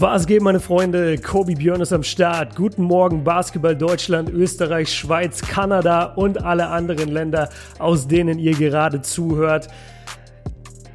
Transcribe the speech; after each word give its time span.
Was 0.00 0.28
geht, 0.28 0.42
meine 0.42 0.60
Freunde? 0.60 1.18
Kobi 1.18 1.56
Björn 1.56 1.80
ist 1.80 1.92
am 1.92 2.04
Start. 2.04 2.54
Guten 2.54 2.84
Morgen, 2.84 3.24
Basketball 3.24 3.74
Deutschland, 3.74 4.30
Österreich, 4.30 4.94
Schweiz, 4.94 5.42
Kanada 5.42 6.12
und 6.14 6.44
alle 6.44 6.68
anderen 6.68 7.08
Länder, 7.08 7.48
aus 7.80 8.06
denen 8.06 8.38
ihr 8.38 8.52
gerade 8.52 9.02
zuhört. 9.02 9.66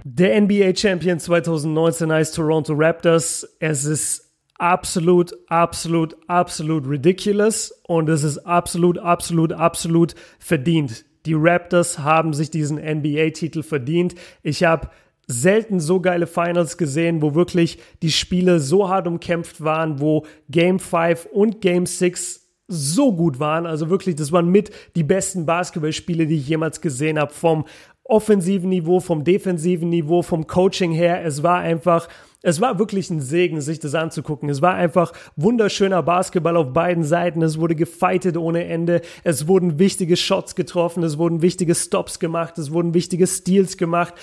Der 0.05 0.39
NBA 0.39 0.73
Champion 0.77 1.19
2019 1.19 2.13
heißt 2.13 2.33
Toronto 2.33 2.71
Raptors. 2.77 3.45
Es 3.59 3.83
ist 3.83 4.33
absolut, 4.57 5.33
absolut, 5.49 6.15
absolut 6.29 6.87
ridiculous 6.87 7.73
und 7.85 8.07
es 8.07 8.23
ist 8.23 8.37
absolut, 8.37 8.99
absolut, 8.99 9.51
absolut 9.51 10.15
verdient. 10.39 11.03
Die 11.25 11.35
Raptors 11.35 11.99
haben 11.99 12.31
sich 12.31 12.51
diesen 12.51 12.77
NBA-Titel 12.77 13.63
verdient. 13.63 14.15
Ich 14.43 14.63
habe 14.63 14.89
selten 15.27 15.79
so 15.79 16.01
geile 16.01 16.27
Finals 16.27 16.77
gesehen, 16.77 17.21
wo 17.21 17.35
wirklich 17.35 17.79
die 18.01 18.11
Spiele 18.11 18.59
so 18.59 18.89
hart 18.89 19.07
umkämpft 19.07 19.63
waren, 19.63 19.99
wo 19.99 20.25
Game 20.49 20.79
5 20.79 21.27
und 21.31 21.61
Game 21.61 21.85
6 21.85 22.41
so 22.67 23.15
gut 23.15 23.39
waren. 23.39 23.65
Also 23.65 23.89
wirklich, 23.89 24.15
das 24.15 24.31
waren 24.31 24.49
mit 24.49 24.71
die 24.95 25.03
besten 25.03 25.45
Basketballspiele, 25.45 26.27
die 26.27 26.37
ich 26.37 26.47
jemals 26.47 26.81
gesehen 26.81 27.19
habe. 27.19 27.33
Vom 27.33 27.65
offensiven 28.03 28.69
Niveau, 28.69 28.99
vom 28.99 29.23
defensiven 29.23 29.89
Niveau, 29.89 30.21
vom 30.21 30.45
Coaching 30.45 30.91
her. 30.91 31.23
Es 31.25 31.41
war 31.41 31.59
einfach, 31.59 32.09
es 32.41 32.59
war 32.59 32.77
wirklich 32.77 33.09
ein 33.09 33.21
Segen, 33.21 33.61
sich 33.61 33.79
das 33.79 33.95
anzugucken. 33.95 34.49
Es 34.49 34.61
war 34.61 34.73
einfach 34.73 35.13
wunderschöner 35.37 36.03
Basketball 36.03 36.57
auf 36.57 36.73
beiden 36.73 37.05
Seiten. 37.05 37.41
Es 37.41 37.59
wurde 37.59 37.75
gefightet 37.75 38.35
ohne 38.35 38.65
Ende. 38.65 39.01
Es 39.23 39.47
wurden 39.47 39.79
wichtige 39.79 40.17
Shots 40.17 40.55
getroffen. 40.55 41.03
Es 41.03 41.17
wurden 41.17 41.41
wichtige 41.41 41.75
Stops 41.75 42.19
gemacht. 42.19 42.57
Es 42.57 42.71
wurden 42.71 42.93
wichtige 42.93 43.27
Steals 43.27 43.77
gemacht 43.77 44.13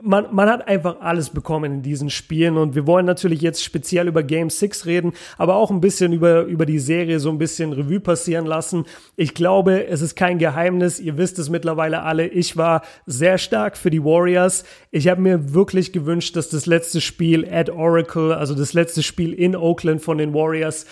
man, 0.00 0.32
man 0.32 0.48
hat 0.48 0.68
einfach 0.68 1.00
alles 1.00 1.30
bekommen 1.30 1.74
in 1.74 1.82
diesen 1.82 2.08
Spielen 2.08 2.56
und 2.56 2.76
wir 2.76 2.86
wollen 2.86 3.04
natürlich 3.04 3.40
jetzt 3.40 3.64
speziell 3.64 4.06
über 4.06 4.22
Game 4.22 4.48
6 4.48 4.86
reden, 4.86 5.12
aber 5.36 5.56
auch 5.56 5.72
ein 5.72 5.80
bisschen 5.80 6.12
über, 6.12 6.42
über 6.42 6.66
die 6.66 6.78
Serie 6.78 7.18
so 7.18 7.30
ein 7.30 7.38
bisschen 7.38 7.72
Revue 7.72 7.98
passieren 7.98 8.46
lassen. 8.46 8.84
Ich 9.16 9.34
glaube, 9.34 9.88
es 9.88 10.00
ist 10.00 10.14
kein 10.14 10.38
Geheimnis, 10.38 11.00
ihr 11.00 11.18
wisst 11.18 11.40
es 11.40 11.50
mittlerweile 11.50 12.02
alle, 12.02 12.28
ich 12.28 12.56
war 12.56 12.82
sehr 13.06 13.38
stark 13.38 13.76
für 13.76 13.90
die 13.90 14.04
Warriors. 14.04 14.64
Ich 14.92 15.08
habe 15.08 15.20
mir 15.20 15.52
wirklich 15.52 15.92
gewünscht, 15.92 16.36
dass 16.36 16.48
das 16.48 16.66
letzte 16.66 17.00
Spiel 17.00 17.48
at 17.50 17.68
Oracle, 17.68 18.32
also 18.32 18.54
das 18.54 18.74
letzte 18.74 19.02
Spiel 19.02 19.32
in 19.32 19.56
Oakland 19.56 20.00
von 20.00 20.18
den 20.18 20.32
Warriors, 20.32 20.86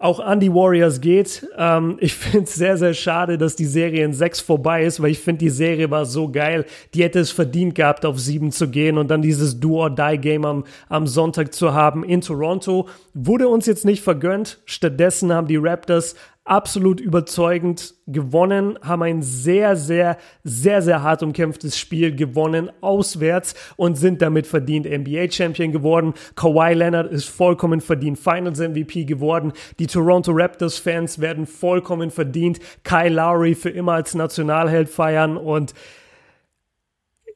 auch 0.00 0.18
an 0.18 0.40
die 0.40 0.52
Warriors 0.52 1.00
geht. 1.00 1.46
Ähm, 1.56 1.98
ich 2.00 2.14
finde 2.16 2.44
es 2.44 2.54
sehr, 2.54 2.76
sehr 2.76 2.94
schade, 2.94 3.38
dass 3.38 3.54
die 3.54 3.66
Serie 3.66 4.04
in 4.04 4.12
sechs 4.12 4.40
vorbei 4.40 4.84
ist, 4.84 5.00
weil 5.00 5.10
ich 5.10 5.20
finde, 5.20 5.40
die 5.40 5.50
Serie 5.50 5.90
war 5.90 6.06
so 6.06 6.28
geil. 6.28 6.64
Die 6.94 7.04
hätte 7.04 7.20
es 7.20 7.30
verdient 7.30 7.74
gehabt, 7.74 8.04
auf 8.04 8.18
sieben 8.18 8.50
zu 8.50 8.68
gehen 8.68 8.98
und 8.98 9.08
dann 9.08 9.22
dieses 9.22 9.60
Do-or-Die-Game 9.60 10.44
am, 10.44 10.64
am 10.88 11.06
Sonntag 11.06 11.54
zu 11.54 11.74
haben 11.74 12.02
in 12.02 12.22
Toronto. 12.22 12.88
Wurde 13.12 13.46
uns 13.46 13.66
jetzt 13.66 13.84
nicht 13.84 14.02
vergönnt. 14.02 14.60
Stattdessen 14.64 15.32
haben 15.32 15.46
die 15.46 15.58
Raptors 15.58 16.16
absolut 16.50 17.00
überzeugend 17.00 17.94
gewonnen, 18.08 18.76
haben 18.82 19.04
ein 19.04 19.22
sehr, 19.22 19.76
sehr, 19.76 20.18
sehr, 20.42 20.82
sehr 20.82 21.00
hart 21.00 21.22
umkämpftes 21.22 21.78
Spiel 21.78 22.14
gewonnen, 22.14 22.70
auswärts 22.80 23.54
und 23.76 23.94
sind 23.94 24.20
damit 24.20 24.48
verdient 24.48 24.84
NBA-Champion 24.84 25.70
geworden. 25.70 26.12
Kawhi 26.34 26.74
Leonard 26.74 27.12
ist 27.12 27.28
vollkommen 27.28 27.80
verdient 27.80 28.18
Finals-MVP 28.18 29.04
geworden. 29.04 29.52
Die 29.78 29.86
Toronto 29.86 30.32
Raptors-Fans 30.32 31.20
werden 31.20 31.46
vollkommen 31.46 32.10
verdient 32.10 32.58
Kyle 32.82 33.14
Lowry 33.14 33.54
für 33.54 33.70
immer 33.70 33.92
als 33.92 34.16
Nationalheld 34.16 34.88
feiern 34.88 35.36
und 35.36 35.72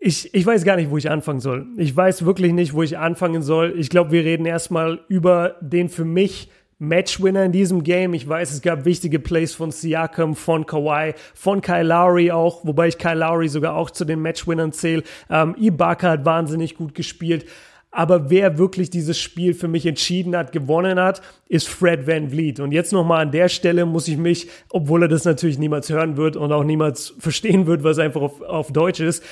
ich, 0.00 0.34
ich 0.34 0.44
weiß 0.44 0.64
gar 0.64 0.76
nicht, 0.76 0.90
wo 0.90 0.98
ich 0.98 1.08
anfangen 1.08 1.40
soll. 1.40 1.66
Ich 1.78 1.96
weiß 1.96 2.26
wirklich 2.26 2.52
nicht, 2.52 2.74
wo 2.74 2.82
ich 2.82 2.98
anfangen 2.98 3.40
soll. 3.42 3.74
Ich 3.78 3.88
glaube, 3.88 4.10
wir 4.10 4.24
reden 4.24 4.44
erstmal 4.44 5.00
über 5.08 5.54
den 5.62 5.88
für 5.88 6.04
mich 6.04 6.50
Matchwinner 6.78 7.44
in 7.44 7.52
diesem 7.52 7.82
Game. 7.82 8.14
Ich 8.14 8.28
weiß, 8.28 8.52
es 8.52 8.62
gab 8.62 8.84
wichtige 8.84 9.18
Plays 9.18 9.54
von 9.54 9.70
Siakam, 9.70 10.34
von 10.34 10.66
Kawhi, 10.66 11.14
von 11.34 11.60
Kyle 11.60 11.82
Lowry 11.82 12.30
auch, 12.30 12.64
wobei 12.64 12.88
ich 12.88 12.98
Kyle 12.98 13.18
Lowry 13.18 13.48
sogar 13.48 13.74
auch 13.76 13.90
zu 13.90 14.04
den 14.04 14.20
Matchwinnern 14.20 14.72
zähle. 14.72 15.02
Ähm, 15.30 15.54
Ibaka 15.58 16.10
hat 16.10 16.24
wahnsinnig 16.24 16.76
gut 16.76 16.94
gespielt. 16.94 17.46
Aber 17.94 18.28
wer 18.28 18.58
wirklich 18.58 18.90
dieses 18.90 19.20
Spiel 19.20 19.54
für 19.54 19.68
mich 19.68 19.86
entschieden 19.86 20.34
hat, 20.34 20.50
gewonnen 20.50 20.98
hat, 20.98 21.22
ist 21.48 21.68
Fred 21.68 22.08
Van 22.08 22.28
Vliet. 22.28 22.58
Und 22.58 22.72
jetzt 22.72 22.92
nochmal 22.92 23.22
an 23.22 23.30
der 23.30 23.48
Stelle 23.48 23.86
muss 23.86 24.08
ich 24.08 24.16
mich, 24.16 24.48
obwohl 24.70 25.02
er 25.02 25.08
das 25.08 25.24
natürlich 25.24 25.58
niemals 25.58 25.90
hören 25.90 26.16
wird 26.16 26.34
und 26.34 26.50
auch 26.50 26.64
niemals 26.64 27.14
verstehen 27.20 27.68
wird, 27.68 27.84
was 27.84 28.00
einfach 28.00 28.20
auf, 28.20 28.40
auf 28.42 28.72
Deutsch 28.72 28.98
ist, 28.98 29.22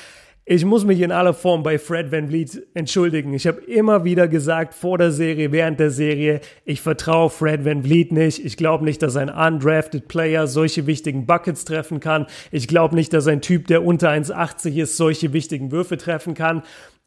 ich 0.45 0.65
muss 0.65 0.85
mich 0.85 1.01
in 1.01 1.13
aller 1.13 1.35
Form 1.35 1.63
bei 1.63 1.79
Fred 1.79 2.11
Van 2.11 2.29
Vliet 2.29 2.67
entschuldigen. 2.75 3.33
Ich 3.33 3.47
habe 3.47 3.61
immer 3.61 4.05
wieder 4.05 4.27
gesagt, 4.27 4.75
vor 4.75 4.99
der 4.99 5.13
Serie, 5.13 5.53
während 5.53 5.79
der 5.79 5.91
Serie, 5.91 6.41
ich 6.65 6.81
vertraue 6.81 7.31
Fred 7.31 7.65
Van 7.65 7.85
Vliet 7.85 8.11
nicht. 8.11 8.45
Ich 8.45 8.57
glaube 8.57 8.85
nicht, 8.85 9.03
dass 9.03 9.15
ein 9.17 9.31
undrafted 9.31 10.09
Player 10.09 10.49
solche 10.49 10.87
wichtigen 10.87 11.27
Buckets 11.27 11.65
treffen 11.65 12.01
kann. 12.01 12.27
Ich 12.51 12.67
glaube 12.67 12.97
nicht, 12.97 13.13
dass 13.13 13.29
ein 13.29 13.41
Typ, 13.41 13.69
der 13.69 13.85
unter 13.85 14.11
1,80 14.11 14.83
ist, 14.83 14.97
solche 14.97 15.33
wichtigen 15.33 15.71
Würfe 15.71 15.97
treffen 15.97 16.35
kann. 16.35 16.63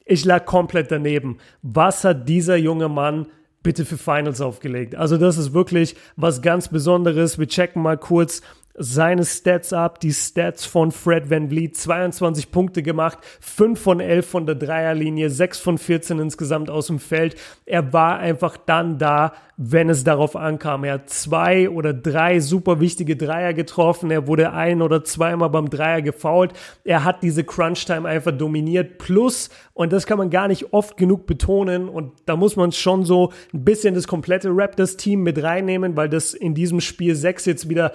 Ich 0.06 0.24
lag 0.24 0.46
komplett 0.46 0.90
daneben. 0.92 1.40
Was 1.62 2.06
hat 2.06 2.30
dieser 2.30 2.56
junge 2.56 2.88
Mann 2.88 3.28
bitte 3.64 3.84
für 3.84 3.98
Finals 3.98 4.40
aufgelegt? 4.40 4.96
Also 4.96 5.18
das 5.18 5.38
ist 5.38 5.54
wirklich 5.54 5.96
was 6.16 6.42
ganz 6.42 6.70
Besonderes. 6.70 7.38
Wir 7.38 7.48
checken 7.48 7.82
mal 7.82 7.98
kurz 7.98 8.42
seine 8.78 9.26
Stats 9.26 9.74
ab, 9.74 10.00
die 10.00 10.14
Stats 10.14 10.66
von 10.66 10.92
Fred 10.92 11.30
Van 11.30 11.50
Vliet, 11.50 11.78
22 11.78 12.52
Punkte 12.52 12.84
gemacht, 12.84 13.20
5 13.40 13.80
von 13.80 14.00
11 14.00 14.26
von 14.28 14.46
der 14.46 14.56
Dreierlinie, 14.56 15.30
6 15.30 15.60
von 15.60 15.78
14 15.78 16.20
insgesamt 16.20 16.70
aus 16.70 16.88
dem 16.88 17.00
Feld. 17.00 17.36
Er 17.66 17.94
war 17.94 18.20
einfach 18.20 18.58
dann 18.58 18.98
da, 18.98 19.34
wenn 19.58 19.90
es 19.90 20.04
darauf 20.04 20.36
ankam. 20.36 20.84
Er 20.84 20.96
hat 20.96 21.10
zwei 21.10 21.70
oder 21.70 21.94
drei 21.94 22.40
super 22.42 22.82
wichtige 22.82 23.16
Dreier 23.16 23.54
getroffen. 23.54 24.12
Er 24.12 24.28
wurde 24.28 24.52
ein 24.52 24.82
oder 24.82 25.04
zweimal 25.04 25.50
beim 25.50 25.70
Dreier 25.70 26.02
gefoult. 26.02 26.52
Er 26.84 27.06
hat 27.06 27.24
diese 27.24 27.44
Crunch-Time 27.46 28.08
einfach 28.08 28.34
dominiert. 28.38 28.98
Plus, 28.98 29.50
und 29.74 29.94
das 29.94 30.06
kann 30.06 30.18
man 30.18 30.30
gar 30.30 30.48
nicht 30.50 30.74
oft 30.74 30.98
genug 30.98 31.26
betonen, 31.26 31.88
und 31.90 32.14
da 32.26 32.36
muss 32.36 32.56
man 32.56 32.72
schon 32.72 33.06
so 33.06 33.32
ein 33.54 33.64
bisschen 33.64 33.96
das 33.96 34.08
komplette 34.08 34.50
Raptors-Team 34.52 35.22
mit 35.22 35.42
reinnehmen, 35.42 35.96
weil 35.96 36.10
das 36.10 36.34
in 36.34 36.54
diesem 36.54 36.82
Spiel 36.82 37.16
6 37.16 37.46
jetzt 37.46 37.70
wieder 37.70 37.94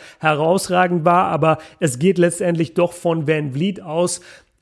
herausragend 0.70 1.04
war. 1.04 1.26
Aber 1.26 1.58
es 1.78 1.98
geht 1.98 2.18
letztendlich 2.18 2.74
doch 2.74 2.92
von 2.92 3.26
Van 3.26 3.52
Vliet 3.52 3.82
aus. 3.82 4.20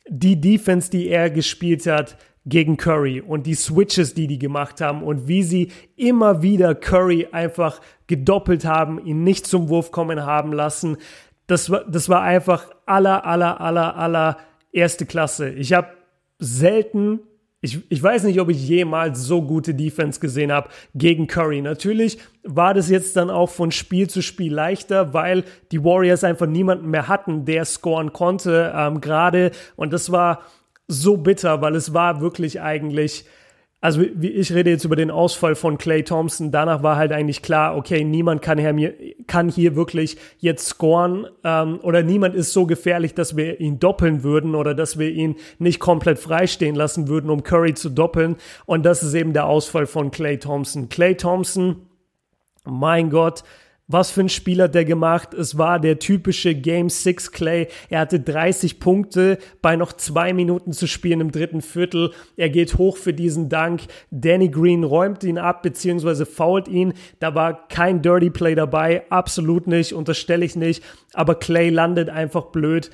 Die 0.09 0.41
Defense, 0.41 0.91
die 0.91 1.09
er 1.09 1.31
gespielt 1.31 1.87
hat, 1.87 2.17
gegen 2.47 2.79
Curry 2.79 3.21
und 3.21 3.47
die 3.47 3.55
Switches, 3.55 4.15
die 4.15 4.27
die 4.27 4.39
gemacht 4.39 4.81
haben 4.81 5.03
und 5.03 5.29
wie 5.29 5.43
sie 5.43 5.71
immer 5.97 6.41
wieder 6.41 6.75
Curry 6.75 7.29
einfach 7.31 7.83
gedoppelt 8.07 8.65
haben, 8.65 9.05
ihn 9.05 9.23
nicht 9.23 9.47
zum 9.47 9.69
Wurf 9.69 9.91
kommen 9.91 10.25
haben 10.25 10.55
lassen. 10.55 10.97
Das 11.47 11.69
war, 11.69 11.85
das 11.85 12.09
war 12.09 12.23
einfach 12.23 12.71
aller, 12.87 13.27
aller, 13.27 13.61
aller, 13.61 13.97
aller 13.97 14.39
erste 14.73 15.05
Klasse. 15.05 15.51
Ich 15.51 15.75
habe 15.75 15.89
selten 16.39 17.21
ich, 17.61 17.81
ich 17.89 18.03
weiß 18.03 18.23
nicht, 18.25 18.41
ob 18.41 18.51
ich 18.51 18.69
jemals 18.69 19.21
so 19.21 19.43
gute 19.43 19.75
Defense 19.75 20.21
gesehen 20.21 20.53
habe 20.53 20.69
gegen 20.95 21.27
Curry. 21.27 21.61
Natürlich 21.61 22.19
war 22.45 22.73
das 22.73 22.89
jetzt 22.89 23.17
dann 23.17 23.31
auch 23.31 23.51
von 23.51 23.73
Spiel 23.73 24.09
zu 24.09 24.23
Spiel 24.23 24.55
leichter, 24.55 25.13
weil 25.13 25.45
die 25.73 25.83
Warriors 25.83 26.23
einfach 26.23 26.47
niemanden 26.47 26.89
mehr 26.89 27.09
hatten, 27.09 27.45
der 27.45 27.65
scoren 27.65 28.13
konnte 28.13 28.73
ähm, 28.77 29.01
gerade. 29.01 29.51
Und 29.75 29.93
das 29.93 30.13
war 30.13 30.43
so 30.87 31.17
bitter, 31.17 31.61
weil 31.61 31.75
es 31.75 31.93
war 31.93 32.21
wirklich 32.21 32.61
eigentlich, 32.61 33.25
also 33.81 34.03
ich 34.03 34.53
rede 34.53 34.71
jetzt 34.71 34.85
über 34.85 34.97
den 34.97 35.11
Ausfall 35.13 35.55
von 35.55 35.79
Clay 35.79 36.03
Thompson. 36.03 36.51
Danach 36.51 36.83
war 36.83 36.97
halt 36.97 37.13
eigentlich 37.13 37.43
klar, 37.43 37.77
okay, 37.77 38.03
niemand 38.03 38.43
kann 38.43 38.59
hier, 38.59 38.93
kann 39.29 39.49
hier 39.49 39.77
wirklich 39.77 40.17
jetzt 40.39 40.67
scoren 40.67 41.29
ähm, 41.45 41.79
oder 41.83 42.03
niemand 42.03 42.35
ist 42.35 42.53
so 42.53 42.67
gefährlich, 42.67 43.15
dass 43.15 43.37
wir 43.37 43.61
ihn 43.61 43.79
doppeln 43.79 44.25
würden 44.25 44.57
oder 44.57 44.75
dass 44.75 44.99
wir 44.99 45.11
ihn 45.11 45.37
nicht 45.61 45.79
komplett 45.79 46.19
freistehen 46.19 46.75
lassen 46.75 47.07
würden, 47.07 47.31
um 47.31 47.45
Curry 47.45 47.75
zu 47.75 47.89
doppeln. 47.89 48.35
Und 48.67 48.85
das 48.85 49.05
ist 49.05 49.15
eben 49.15 49.33
der 49.33 49.47
Ausfall 49.47 49.87
von 49.87 50.11
Clay 50.11 50.39
Thompson. 50.39 50.89
Clay 50.89 51.15
Thompson, 51.17 51.87
mein 52.65 53.11
Gott, 53.11 53.45
was 53.91 54.11
für 54.11 54.21
ein 54.21 54.29
Spiel 54.29 54.63
hat 54.63 54.75
der 54.75 54.85
gemacht? 54.85 55.33
Es 55.33 55.57
war 55.57 55.81
der 55.81 55.99
typische 55.99 56.55
Game 56.55 56.91
6 56.91 57.33
Clay. 57.33 57.69
Er 57.89 58.01
hatte 58.01 58.21
30 58.21 58.81
Punkte 58.81 59.39
bei 59.63 59.77
noch 59.77 59.95
zwei 59.95 60.35
Minuten 60.35 60.73
zu 60.73 60.87
spielen 60.87 61.23
im 61.23 61.33
dritten 61.33 61.63
Viertel. 61.63 62.13
Er 62.37 62.51
geht 62.51 62.77
hoch 62.77 62.99
für 62.99 63.15
diesen 63.15 63.49
Dank. 63.49 63.83
Danny 64.11 64.51
Green 64.51 64.85
räumt 64.85 65.25
ihn 65.25 65.39
ab, 65.39 65.63
beziehungsweise 65.63 66.27
fault 66.27 66.69
ihn. 66.69 66.93
Da 67.19 67.35
war 67.35 67.67
kein 67.69 68.03
Dirty 68.03 68.29
Play 68.29 68.55
dabei. 68.55 69.05
Absolut 69.09 69.67
nicht. 69.67 69.95
Unterstelle 69.95 70.45
ich 70.45 70.55
nicht. 70.55 70.85
Aber 71.15 71.35
Clay 71.35 71.71
landet 71.71 72.11
einfach 72.11 72.47
blöd 72.47 72.91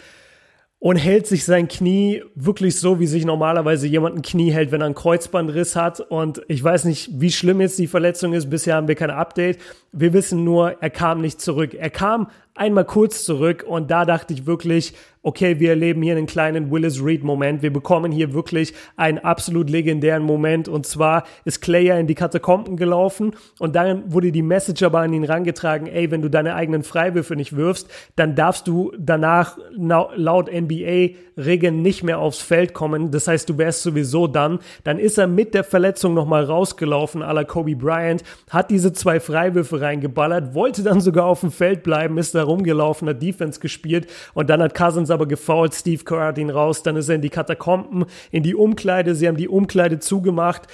und 0.79 0.97
hält 0.97 1.26
sich 1.26 1.44
sein 1.44 1.67
Knie 1.67 2.23
wirklich 2.35 2.79
so, 2.79 3.00
wie 3.00 3.06
sich 3.06 3.25
normalerweise 3.25 3.87
jemand 3.87 4.17
ein 4.17 4.23
Knie 4.23 4.50
hält, 4.50 4.71
wenn 4.71 4.82
er 4.82 4.87
einen 4.87 4.94
Kreuzbandriss 4.94 5.76
hat. 5.76 6.00
Und 6.00 6.43
ich 6.49 6.62
weiß 6.62 6.85
nicht, 6.85 7.09
wie 7.15 7.32
schlimm 7.32 7.62
jetzt 7.62 7.79
die 7.79 7.87
Verletzung 7.87 8.35
ist. 8.35 8.50
Bisher 8.50 8.76
haben 8.76 8.88
wir 8.88 8.94
kein 8.94 9.11
Update. 9.11 9.59
Wir 9.93 10.12
wissen 10.12 10.44
nur, 10.44 10.82
er 10.82 10.91
kam 10.91 11.23
nicht 11.23 11.41
zurück. 11.41 11.73
Er 11.73 11.88
kam 11.91 12.29
einmal 12.55 12.85
kurz 12.85 13.25
zurück 13.25 13.65
und 13.67 13.91
da 13.91 14.05
dachte 14.05 14.33
ich 14.33 14.47
wirklich, 14.47 14.95
okay, 15.25 15.59
wir 15.59 15.71
erleben 15.71 16.03
hier 16.03 16.17
einen 16.17 16.27
kleinen 16.27 16.71
Willis 16.71 17.03
Reed-Moment. 17.03 17.62
Wir 17.62 17.73
bekommen 17.73 18.12
hier 18.12 18.35
wirklich 18.35 18.75
einen 18.97 19.19
absolut 19.19 19.71
legendären 19.71 20.23
Moment. 20.23 20.69
Und 20.69 20.87
zwar 20.87 21.25
ist 21.47 21.62
Clay 21.62 21.87
ja 21.87 21.97
in 21.97 22.06
die 22.06 22.15
Katakomben 22.15 22.77
gelaufen 22.77 23.33
und 23.59 23.75
dann 23.75 24.12
wurde 24.12 24.31
die 24.33 24.43
Message 24.43 24.83
aber 24.83 25.01
an 25.01 25.15
ihn 25.15 25.25
rangetragen, 25.25 25.87
ey, 25.87 26.11
wenn 26.11 26.21
du 26.21 26.29
deine 26.29 26.55
eigenen 26.55 26.83
Freiwürfe 26.83 27.37
nicht 27.37 27.56
wirfst, 27.56 27.89
dann 28.17 28.37
darfst 28.37 28.69
du 28.69 28.93
danach 28.99 29.56
laut 29.75 30.53
NBA-Regeln 30.53 31.81
nicht 31.81 32.03
mehr 32.03 32.19
aufs 32.19 32.43
Feld 32.43 32.75
kommen. 32.75 33.11
Das 33.11 33.27
heißt, 33.27 33.49
du 33.49 33.56
wärst 33.56 33.83
sowieso 33.83 34.27
dann. 34.27 34.59
Dann 34.85 34.99
ist 34.99 35.17
er 35.17 35.27
mit 35.27 35.55
der 35.55 35.65
Verletzung 35.65 36.12
nochmal 36.12 36.45
rausgelaufen, 36.45 37.23
à 37.23 37.45
Kobe 37.45 37.77
Bryant, 37.77 38.23
hat 38.51 38.71
diese 38.71 38.93
zwei 38.93 39.21
Freiwürfe 39.21 39.81
reingeballert, 39.81 40.55
wollte 40.55 40.83
dann 40.83 41.01
sogar 41.01 41.25
auf 41.25 41.41
dem 41.41 41.51
Feld 41.51 41.83
bleiben, 41.83 42.19
ist 42.19 42.35
da 42.35 42.44
rumgelaufen, 42.44 43.08
hat 43.08 43.23
Defense 43.23 43.61
gespielt 43.61 44.06
und 44.35 44.50
dann 44.50 44.62
hat 44.62 44.75
Cousins 44.75 45.11
aber 45.11 45.26
gefault, 45.26 45.75
Steve 45.75 46.05
Kerr 46.05 46.26
hat 46.26 46.38
ihn 46.38 46.50
raus, 46.50 46.82
dann 46.82 46.96
ist 46.96 47.08
er 47.08 47.17
in 47.17 47.23
die 47.23 47.31
Katakomben, 47.31 48.05
in 48.31 48.43
die 48.43 48.55
Umkleide, 48.55 49.14
sie 49.14 49.29
haben 49.29 49.37
die 49.37 49.49
Umkleide 49.49 49.99
zugemacht. 49.99 50.69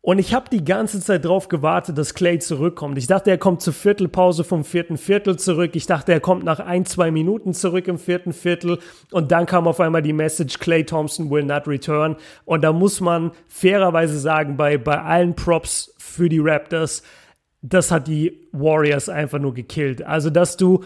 Und 0.00 0.18
ich 0.18 0.32
habe 0.32 0.48
die 0.50 0.64
ganze 0.64 1.00
Zeit 1.00 1.24
drauf 1.24 1.48
gewartet, 1.48 1.98
dass 1.98 2.14
Clay 2.14 2.38
zurückkommt. 2.38 2.96
Ich 2.98 3.08
dachte, 3.08 3.30
er 3.30 3.36
kommt 3.36 3.60
zur 3.62 3.74
Viertelpause 3.74 4.44
vom 4.44 4.64
vierten 4.64 4.96
Viertel 4.96 5.38
zurück. 5.38 5.72
Ich 5.74 5.86
dachte, 5.86 6.12
er 6.12 6.20
kommt 6.20 6.44
nach 6.44 6.60
ein, 6.60 6.86
zwei 6.86 7.10
Minuten 7.10 7.52
zurück 7.52 7.88
im 7.88 7.98
vierten 7.98 8.32
Viertel. 8.32 8.78
Und 9.10 9.32
dann 9.32 9.44
kam 9.44 9.66
auf 9.66 9.80
einmal 9.80 10.00
die 10.00 10.12
Message, 10.12 10.60
Clay 10.60 10.84
Thompson 10.84 11.30
will 11.30 11.42
not 11.42 11.66
return. 11.66 12.16
Und 12.44 12.62
da 12.62 12.72
muss 12.72 13.00
man 13.00 13.32
fairerweise 13.48 14.18
sagen, 14.18 14.56
bei, 14.56 14.78
bei 14.78 15.02
allen 15.02 15.34
Props 15.34 15.92
für 15.98 16.28
die 16.28 16.38
Raptors, 16.38 17.02
das 17.62 17.90
hat 17.90 18.06
die 18.08 18.48
Warriors 18.52 19.08
einfach 19.08 19.38
nur 19.38 19.54
gekillt. 19.54 20.02
Also, 20.02 20.30
dass 20.30 20.56
du 20.56 20.84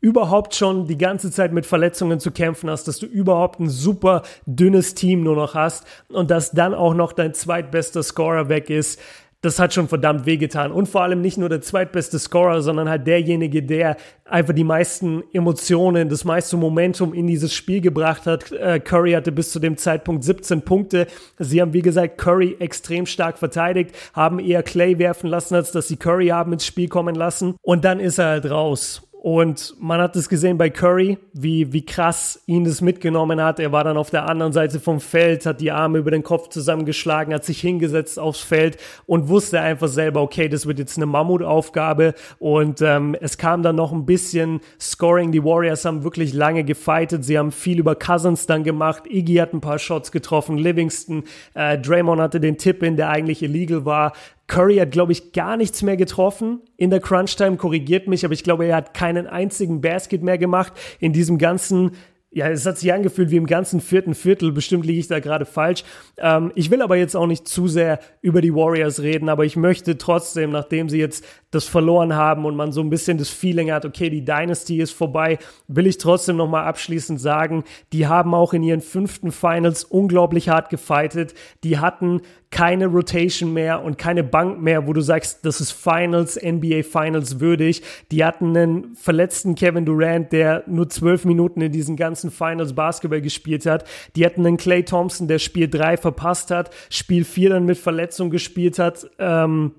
überhaupt 0.00 0.54
schon 0.54 0.86
die 0.86 0.98
ganze 0.98 1.30
Zeit 1.30 1.52
mit 1.52 1.66
Verletzungen 1.66 2.20
zu 2.20 2.30
kämpfen 2.30 2.70
hast, 2.70 2.86
dass 2.86 2.98
du 2.98 3.06
überhaupt 3.06 3.58
ein 3.58 3.68
super 3.68 4.22
dünnes 4.46 4.94
Team 4.94 5.22
nur 5.24 5.34
noch 5.34 5.54
hast 5.54 5.86
und 6.08 6.30
dass 6.30 6.52
dann 6.52 6.74
auch 6.74 6.94
noch 6.94 7.12
dein 7.12 7.34
zweitbester 7.34 8.02
Scorer 8.02 8.48
weg 8.48 8.70
ist, 8.70 9.00
das 9.40 9.60
hat 9.60 9.72
schon 9.72 9.86
verdammt 9.86 10.26
wehgetan. 10.26 10.72
Und 10.72 10.88
vor 10.88 11.02
allem 11.02 11.20
nicht 11.20 11.38
nur 11.38 11.48
der 11.48 11.60
zweitbeste 11.60 12.18
Scorer, 12.18 12.60
sondern 12.60 12.88
halt 12.88 13.06
derjenige, 13.06 13.62
der 13.62 13.96
einfach 14.24 14.52
die 14.52 14.64
meisten 14.64 15.22
Emotionen, 15.32 16.08
das 16.08 16.24
meiste 16.24 16.56
Momentum 16.56 17.14
in 17.14 17.28
dieses 17.28 17.54
Spiel 17.54 17.80
gebracht 17.80 18.26
hat. 18.26 18.50
Äh, 18.50 18.80
Curry 18.80 19.12
hatte 19.12 19.30
bis 19.30 19.52
zu 19.52 19.60
dem 19.60 19.76
Zeitpunkt 19.76 20.24
17 20.24 20.62
Punkte. 20.62 21.06
Sie 21.38 21.60
haben, 21.60 21.72
wie 21.72 21.82
gesagt, 21.82 22.18
Curry 22.18 22.56
extrem 22.58 23.06
stark 23.06 23.38
verteidigt, 23.38 23.94
haben 24.12 24.40
eher 24.40 24.64
Clay 24.64 24.98
werfen 24.98 25.30
lassen, 25.30 25.54
als 25.54 25.70
dass 25.70 25.86
sie 25.86 25.96
Curry 25.96 26.28
haben 26.28 26.52
ins 26.52 26.66
Spiel 26.66 26.88
kommen 26.88 27.14
lassen. 27.14 27.54
Und 27.62 27.84
dann 27.84 28.00
ist 28.00 28.18
er 28.18 28.26
halt 28.26 28.50
raus. 28.50 29.07
Und 29.20 29.74
man 29.80 30.00
hat 30.00 30.14
es 30.14 30.28
gesehen 30.28 30.58
bei 30.58 30.70
Curry, 30.70 31.18
wie, 31.32 31.72
wie 31.72 31.84
krass 31.84 32.40
ihn 32.46 32.62
das 32.62 32.80
mitgenommen 32.80 33.42
hat. 33.42 33.58
Er 33.58 33.72
war 33.72 33.82
dann 33.82 33.96
auf 33.96 34.10
der 34.10 34.28
anderen 34.28 34.52
Seite 34.52 34.78
vom 34.78 35.00
Feld, 35.00 35.44
hat 35.44 35.60
die 35.60 35.72
Arme 35.72 35.98
über 35.98 36.12
den 36.12 36.22
Kopf 36.22 36.50
zusammengeschlagen, 36.50 37.34
hat 37.34 37.44
sich 37.44 37.60
hingesetzt 37.60 38.20
aufs 38.20 38.40
Feld 38.40 38.76
und 39.06 39.28
wusste 39.28 39.60
einfach 39.60 39.88
selber, 39.88 40.22
okay, 40.22 40.48
das 40.48 40.66
wird 40.66 40.78
jetzt 40.78 40.96
eine 40.98 41.06
Mammutaufgabe. 41.06 42.14
Und 42.38 42.80
ähm, 42.80 43.16
es 43.20 43.38
kam 43.38 43.64
dann 43.64 43.74
noch 43.74 43.90
ein 43.90 44.06
bisschen 44.06 44.60
Scoring. 44.80 45.32
Die 45.32 45.42
Warriors 45.42 45.84
haben 45.84 46.04
wirklich 46.04 46.32
lange 46.32 46.62
gefightet. 46.62 47.24
Sie 47.24 47.36
haben 47.36 47.50
viel 47.50 47.80
über 47.80 47.96
Cousins 47.96 48.46
dann 48.46 48.62
gemacht. 48.62 49.02
Iggy 49.08 49.36
hat 49.36 49.52
ein 49.52 49.60
paar 49.60 49.80
Shots 49.80 50.12
getroffen. 50.12 50.58
Livingston, 50.58 51.24
äh, 51.54 51.76
Draymond 51.76 52.20
hatte 52.20 52.38
den 52.38 52.56
Tipp 52.56 52.84
in, 52.84 52.96
der 52.96 53.10
eigentlich 53.10 53.42
illegal 53.42 53.84
war. 53.84 54.12
Curry 54.48 54.76
hat, 54.78 54.90
glaube 54.90 55.12
ich, 55.12 55.32
gar 55.32 55.56
nichts 55.56 55.82
mehr 55.82 55.96
getroffen 55.96 56.62
in 56.76 56.90
der 56.90 57.00
Crunch-Time, 57.00 57.56
korrigiert 57.56 58.08
mich, 58.08 58.24
aber 58.24 58.34
ich 58.34 58.42
glaube, 58.42 58.66
er 58.66 58.76
hat 58.76 58.94
keinen 58.94 59.28
einzigen 59.28 59.80
Basket 59.80 60.22
mehr 60.22 60.38
gemacht 60.38 60.72
in 60.98 61.12
diesem 61.12 61.38
ganzen 61.38 61.92
ja, 62.30 62.48
es 62.50 62.66
hat 62.66 62.76
sich 62.76 62.92
angefühlt 62.92 63.30
wie 63.30 63.36
im 63.36 63.46
ganzen 63.46 63.80
vierten 63.80 64.14
Viertel. 64.14 64.52
Bestimmt 64.52 64.84
liege 64.84 65.00
ich 65.00 65.08
da 65.08 65.18
gerade 65.18 65.46
falsch. 65.46 65.82
Ähm, 66.18 66.52
ich 66.54 66.70
will 66.70 66.82
aber 66.82 66.96
jetzt 66.96 67.16
auch 67.16 67.26
nicht 67.26 67.48
zu 67.48 67.68
sehr 67.68 68.00
über 68.20 68.42
die 68.42 68.54
Warriors 68.54 69.00
reden, 69.00 69.30
aber 69.30 69.46
ich 69.46 69.56
möchte 69.56 69.96
trotzdem, 69.96 70.50
nachdem 70.50 70.90
sie 70.90 70.98
jetzt 70.98 71.24
das 71.50 71.64
verloren 71.64 72.14
haben 72.14 72.44
und 72.44 72.54
man 72.54 72.70
so 72.70 72.82
ein 72.82 72.90
bisschen 72.90 73.16
das 73.16 73.30
Feeling 73.30 73.72
hat, 73.72 73.86
okay, 73.86 74.10
die 74.10 74.26
Dynasty 74.26 74.78
ist 74.78 74.92
vorbei, 74.92 75.38
will 75.68 75.86
ich 75.86 75.96
trotzdem 75.96 76.36
nochmal 76.36 76.64
abschließend 76.64 77.18
sagen, 77.18 77.64
die 77.94 78.06
haben 78.06 78.34
auch 78.34 78.52
in 78.52 78.62
ihren 78.62 78.82
fünften 78.82 79.32
Finals 79.32 79.84
unglaublich 79.84 80.50
hart 80.50 80.68
gefightet. 80.68 81.32
Die 81.64 81.78
hatten 81.78 82.20
keine 82.50 82.86
Rotation 82.86 83.52
mehr 83.52 83.82
und 83.82 83.98
keine 83.98 84.24
Bank 84.24 84.60
mehr, 84.60 84.86
wo 84.86 84.92
du 84.92 85.00
sagst, 85.00 85.44
das 85.44 85.60
ist 85.60 85.72
Finals, 85.72 86.40
NBA 86.42 86.82
Finals 86.82 87.40
würdig. 87.40 87.82
Die 88.10 88.24
hatten 88.24 88.56
einen 88.56 88.94
verletzten 88.94 89.54
Kevin 89.54 89.84
Durant, 89.84 90.32
der 90.32 90.64
nur 90.66 90.88
zwölf 90.88 91.24
Minuten 91.24 91.60
in 91.60 91.72
diesen 91.72 91.96
ganzen 91.96 92.30
Finals 92.30 92.72
Basketball 92.72 93.20
gespielt 93.20 93.66
hat. 93.66 93.84
Die 94.16 94.24
hatten 94.24 94.46
einen 94.46 94.56
Clay 94.56 94.82
Thompson, 94.82 95.28
der 95.28 95.38
Spiel 95.38 95.68
drei 95.68 95.96
verpasst 95.96 96.50
hat, 96.50 96.70
Spiel 96.88 97.24
vier 97.24 97.50
dann 97.50 97.66
mit 97.66 97.76
Verletzung 97.76 98.30
gespielt 98.30 98.78
hat. 98.78 99.10
Ähm, 99.18 99.72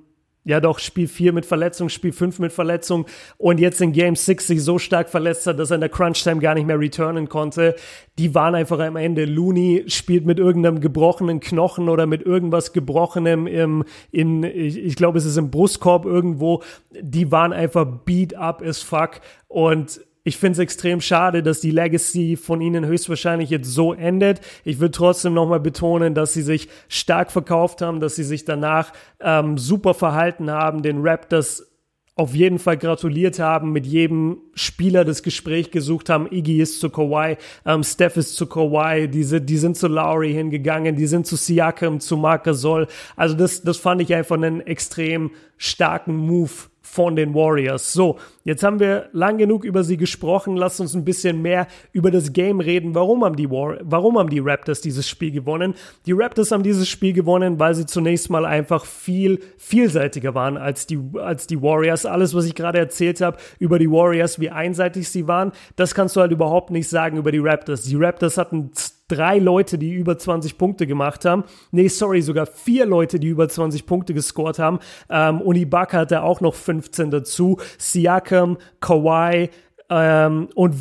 ja 0.50 0.60
doch, 0.60 0.80
Spiel 0.80 1.07
4 1.07 1.31
mit 1.31 1.46
Verletzung, 1.46 1.90
Spiel 1.90 2.12
5 2.12 2.40
mit 2.40 2.51
Verletzung 2.51 3.06
und 3.38 3.60
jetzt 3.60 3.80
in 3.81 3.92
Game 3.92 4.16
6 4.16 4.48
sich 4.48 4.63
so 4.63 4.80
stark 4.80 5.10
verletzt 5.10 5.46
hat, 5.46 5.60
dass 5.60 5.69
er 5.69 5.75
in 5.75 5.81
der 5.81 5.90
Crunch-Time 5.90 6.42
gar 6.42 6.56
nicht 6.56 6.66
mehr 6.66 6.80
returnen 6.80 7.30
konnte. 7.30 7.75
Die 8.18 8.34
waren 8.34 8.56
einfach 8.56 8.80
am 8.80 8.96
Ende. 8.96 9.25
Looney 9.25 9.84
spielt 9.88 10.25
mit 10.25 10.40
irgendeinem 10.40 10.81
gebrochenen 10.81 11.40
Knochen 11.40 11.88
oder 11.88 12.07
mit 12.07 12.24
irgendwas 12.24 12.74
Gebrochenem 12.74 13.46
im, 13.46 13.84
in, 14.12 14.44
ich, 14.44 14.78
ich 14.78 14.96
glaube, 14.96 15.19
es 15.19 15.25
ist 15.25 15.38
im 15.38 15.51
Brustkorb 15.51 16.06
irgendwo. 16.06 16.63
Die 17.00 17.31
waren 17.31 17.54
einfach 17.54 17.86
beat 17.86 18.34
up 18.34 18.63
as 18.63 18.81
fuck 18.81 19.22
und 19.48 20.01
ich 20.30 20.38
finde 20.38 20.54
es 20.54 20.60
extrem 20.60 21.02
schade, 21.02 21.42
dass 21.42 21.60
die 21.60 21.72
Legacy 21.72 22.38
von 22.38 22.62
ihnen 22.62 22.86
höchstwahrscheinlich 22.86 23.50
jetzt 23.50 23.68
so 23.68 23.94
endet. 23.94 24.42
Ich 24.64 24.80
will 24.80 24.92
trotzdem 24.92 25.34
nochmal 25.34 25.60
betonen, 25.60 26.14
dass 26.14 26.34
sie 26.34 26.44
sich 26.44 26.70
stark 26.88 27.31
verkauft 27.31 27.81
haben, 27.81 28.00
dass 28.00 28.16
sie 28.16 28.24
sich 28.24 28.46
danach 28.46 28.94
ähm, 29.20 29.58
super 29.58 29.96
verhalten 29.96 30.52
haben, 30.52 30.84
den 30.84 31.02
Raptors 31.02 31.66
auf 32.14 32.36
jeden 32.36 32.60
Fall 32.60 32.78
gratuliert 32.78 33.40
haben, 33.40 33.72
mit 33.72 33.88
jedem 33.88 34.38
Spieler 34.54 35.04
das 35.04 35.24
Gespräch 35.24 35.72
gesucht 35.72 36.10
haben. 36.10 36.28
Iggy 36.30 36.62
ist 36.62 36.80
zu 36.80 36.92
Kawhi, 36.92 37.38
ähm, 37.66 37.82
Steph 37.82 38.18
ist 38.18 38.36
zu 38.36 38.46
Kawhi, 38.46 39.08
die, 39.08 39.25
die 39.44 39.58
sind 39.58 39.78
zu 39.78 39.88
Lowry 39.88 40.32
hingegangen, 40.32 40.96
die 40.96 41.08
sind 41.08 41.25
zu 41.25 41.38
Siakam, 41.38 42.00
zu 42.02 42.18
Marc 42.18 42.44
Gasol. 42.44 42.88
Also 43.16 43.36
das, 43.36 43.64
das 43.64 43.78
fand 43.78 44.02
ich 44.02 44.14
einfach 44.14 44.36
einen 44.36 44.62
extrem 44.62 45.32
starken 45.58 46.16
Move 46.16 46.52
von 46.89 47.15
den 47.15 47.36
Warriors. 47.36 47.94
So, 47.94 48.18
jetzt 48.44 48.63
haben 48.63 48.80
wir 48.80 49.09
lang 49.12 49.38
genug 49.38 49.63
über 49.63 49.83
sie 49.83 49.95
gesprochen. 49.95 50.57
Lasst 50.57 50.81
uns 50.81 50.95
ein 50.95 51.06
bisschen 51.06 51.41
mehr 51.41 51.68
über 51.91 52.09
das 52.09 52.33
Game 52.33 52.59
reden. 52.59 52.95
Warum 52.95 53.24
haben 53.24 53.36
die 53.36 53.50
War 53.50 53.77
warum 53.81 54.18
haben 54.18 54.30
die 54.30 54.39
Raptors 54.39 54.81
dieses 54.81 55.07
Spiel 55.07 55.31
gewonnen? 55.31 55.75
Die 56.07 56.13
Raptors 56.13 56.51
haben 56.51 56.63
dieses 56.63 56.89
Spiel 56.89 57.13
gewonnen, 57.13 57.59
weil 57.59 57.75
sie 57.75 57.86
zunächst 57.86 58.31
mal 58.31 58.44
einfach 58.44 58.86
viel 58.86 59.39
vielseitiger 59.57 60.33
waren 60.33 60.57
als 60.57 60.88
die 60.88 61.00
als 61.13 61.45
die 61.45 61.62
Warriors. 61.62 62.07
Alles, 62.07 62.33
was 62.33 62.45
ich 62.45 62.55
gerade 62.55 62.79
erzählt 62.79 63.22
habe 63.22 63.38
über 63.60 63.77
die 63.77 63.91
Warriors, 63.91 64.39
wie 64.39 64.50
einseitig 64.50 65.10
sie 65.10 65.27
waren, 65.27 65.51
das 65.75 65.93
kannst 65.93 66.15
du 66.15 66.22
halt 66.22 66.31
überhaupt 66.31 66.72
nicht 66.72 66.89
sagen 66.89 67.17
über 67.17 67.31
die 67.31 67.38
Raptors. 67.38 67.84
Die 67.84 67.96
Raptors 67.96 68.39
hatten 68.39 68.72
drei 69.10 69.39
Leute, 69.39 69.78
die 69.78 69.92
über 69.92 70.18
20 70.18 70.58
Punkte 70.58 70.88
gemacht 70.88 71.25
haben. 71.25 71.44
Nee, 71.72 71.89
sorry, 71.89 72.22
sogar 72.22 72.46
vier 72.46 72.86
Leute, 72.86 73.20
die 73.20 73.28
über 73.28 73.50
20 73.50 73.86
Punkte 73.86 74.13
gescored 74.13 74.60
haben. 74.60 74.80
Ähm, 75.10 75.42
und 75.42 75.58
Ibaka 75.58 75.98
hatte 75.98 76.24
auch 76.24 76.39
noch 76.39 76.56
15 76.56 77.12
dazu. 77.12 77.58
Siakam, 77.78 78.58
Kawhi 78.80 79.50
ähm, 79.89 80.50
und 80.56 80.75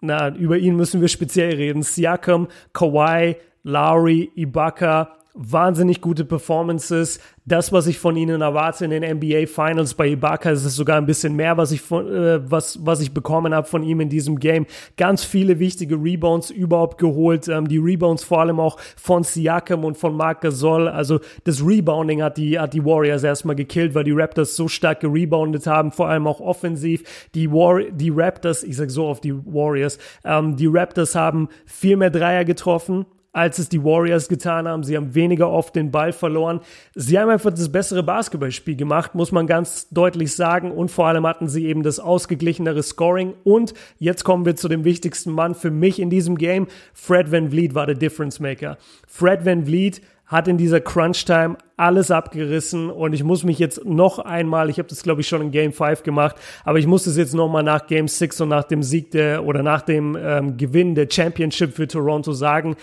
na, 0.00 0.34
über 0.34 0.58
ihn 0.58 0.76
müssen 0.76 1.00
wir 1.00 1.08
speziell 1.08 1.54
reden. 1.54 1.82
Siakam, 1.82 2.48
Kawhi, 2.72 3.36
Lowry, 3.62 4.30
Ibaka, 4.34 5.16
wahnsinnig 5.34 6.00
gute 6.00 6.24
Performances 6.24 7.18
das, 7.46 7.72
was 7.72 7.86
ich 7.86 7.98
von 7.98 8.16
ihnen 8.16 8.40
erwarte 8.40 8.86
in 8.86 8.90
den 8.90 9.18
NBA 9.18 9.46
Finals. 9.46 9.94
Bei 9.94 10.08
Ibaka 10.08 10.50
ist 10.50 10.64
es 10.64 10.76
sogar 10.76 10.96
ein 10.96 11.06
bisschen 11.06 11.36
mehr, 11.36 11.56
was 11.56 11.72
ich 11.72 11.82
von, 11.82 12.06
äh, 12.06 12.50
was, 12.50 12.86
was 12.86 13.00
ich 13.00 13.12
bekommen 13.12 13.52
habe 13.52 13.66
von 13.66 13.82
ihm 13.82 14.00
in 14.00 14.08
diesem 14.08 14.38
Game. 14.38 14.66
Ganz 14.96 15.24
viele 15.24 15.58
wichtige 15.58 15.96
Rebounds 15.96 16.50
überhaupt 16.50 16.98
geholt. 16.98 17.48
Ähm, 17.48 17.68
die 17.68 17.78
Rebounds 17.78 18.24
vor 18.24 18.40
allem 18.40 18.60
auch 18.60 18.78
von 18.96 19.24
Siakam 19.24 19.84
und 19.84 19.98
von 19.98 20.16
Marc 20.16 20.40
Gasol. 20.40 20.88
Also 20.88 21.20
das 21.44 21.64
Rebounding 21.64 22.22
hat 22.22 22.38
die, 22.38 22.58
hat 22.58 22.72
die 22.72 22.84
Warriors 22.84 23.24
erstmal 23.24 23.56
gekillt, 23.56 23.94
weil 23.94 24.04
die 24.04 24.12
Raptors 24.12 24.56
so 24.56 24.68
stark 24.68 25.00
gereboundet 25.00 25.66
haben, 25.66 25.92
vor 25.92 26.08
allem 26.08 26.26
auch 26.26 26.40
offensiv. 26.40 27.02
Die, 27.34 27.50
War 27.52 27.82
die 27.82 28.10
Raptors, 28.10 28.62
ich 28.62 28.76
sag 28.76 28.90
so 28.90 29.06
auf 29.06 29.20
die 29.20 29.34
Warriors, 29.34 29.98
ähm, 30.24 30.56
die 30.56 30.66
Raptors 30.66 31.14
haben 31.14 31.48
viel 31.66 31.96
mehr 31.96 32.10
Dreier 32.10 32.44
getroffen 32.44 33.04
als 33.34 33.58
es 33.58 33.68
die 33.68 33.84
Warriors 33.84 34.28
getan 34.28 34.66
haben. 34.66 34.84
Sie 34.84 34.96
haben 34.96 35.14
weniger 35.14 35.50
oft 35.50 35.76
den 35.76 35.90
Ball 35.90 36.12
verloren. 36.12 36.60
Sie 36.94 37.18
haben 37.18 37.28
einfach 37.28 37.50
das 37.50 37.70
bessere 37.70 38.02
Basketballspiel 38.02 38.76
gemacht, 38.76 39.14
muss 39.14 39.32
man 39.32 39.46
ganz 39.46 39.88
deutlich 39.90 40.34
sagen. 40.34 40.70
Und 40.70 40.90
vor 40.90 41.08
allem 41.08 41.26
hatten 41.26 41.48
sie 41.48 41.66
eben 41.66 41.82
das 41.82 41.98
ausgeglichenere 41.98 42.82
Scoring. 42.82 43.34
Und 43.42 43.74
jetzt 43.98 44.24
kommen 44.24 44.46
wir 44.46 44.56
zu 44.56 44.68
dem 44.68 44.84
wichtigsten 44.84 45.32
Mann 45.32 45.54
für 45.54 45.72
mich 45.72 45.98
in 45.98 46.10
diesem 46.10 46.38
Game. 46.38 46.68
Fred 46.94 47.30
Van 47.32 47.50
Vliet 47.50 47.74
war 47.74 47.86
der 47.86 47.96
Difference 47.96 48.38
Maker. 48.38 48.78
Fred 49.06 49.44
Van 49.44 49.66
Vliet 49.66 50.00
hat 50.26 50.48
in 50.48 50.56
dieser 50.56 50.80
Crunch-Time 50.80 51.58
alles 51.76 52.10
abgerissen 52.10 52.88
und 52.88 53.12
ich 53.12 53.24
muss 53.24 53.44
mich 53.44 53.58
jetzt 53.58 53.84
noch 53.84 54.18
einmal, 54.18 54.70
ich 54.70 54.78
habe 54.78 54.88
das 54.88 55.02
glaube 55.02 55.20
ich 55.20 55.28
schon 55.28 55.42
in 55.42 55.50
Game 55.50 55.72
5 55.72 56.02
gemacht, 56.02 56.36
aber 56.64 56.78
ich 56.78 56.86
muss 56.86 57.06
es 57.06 57.16
jetzt 57.16 57.34
nochmal 57.34 57.62
nach 57.62 57.86
Game 57.86 58.08
6 58.08 58.40
und 58.40 58.48
nach 58.48 58.64
dem 58.64 58.82
Sieg 58.82 59.10
der 59.10 59.44
oder 59.44 59.62
nach 59.62 59.82
dem 59.82 60.16
ähm, 60.18 60.56
Gewinn 60.56 60.94
der 60.94 61.08
Championship 61.10 61.74
für 61.74 61.86
Toronto 61.86 62.32
sagen, 62.32 62.74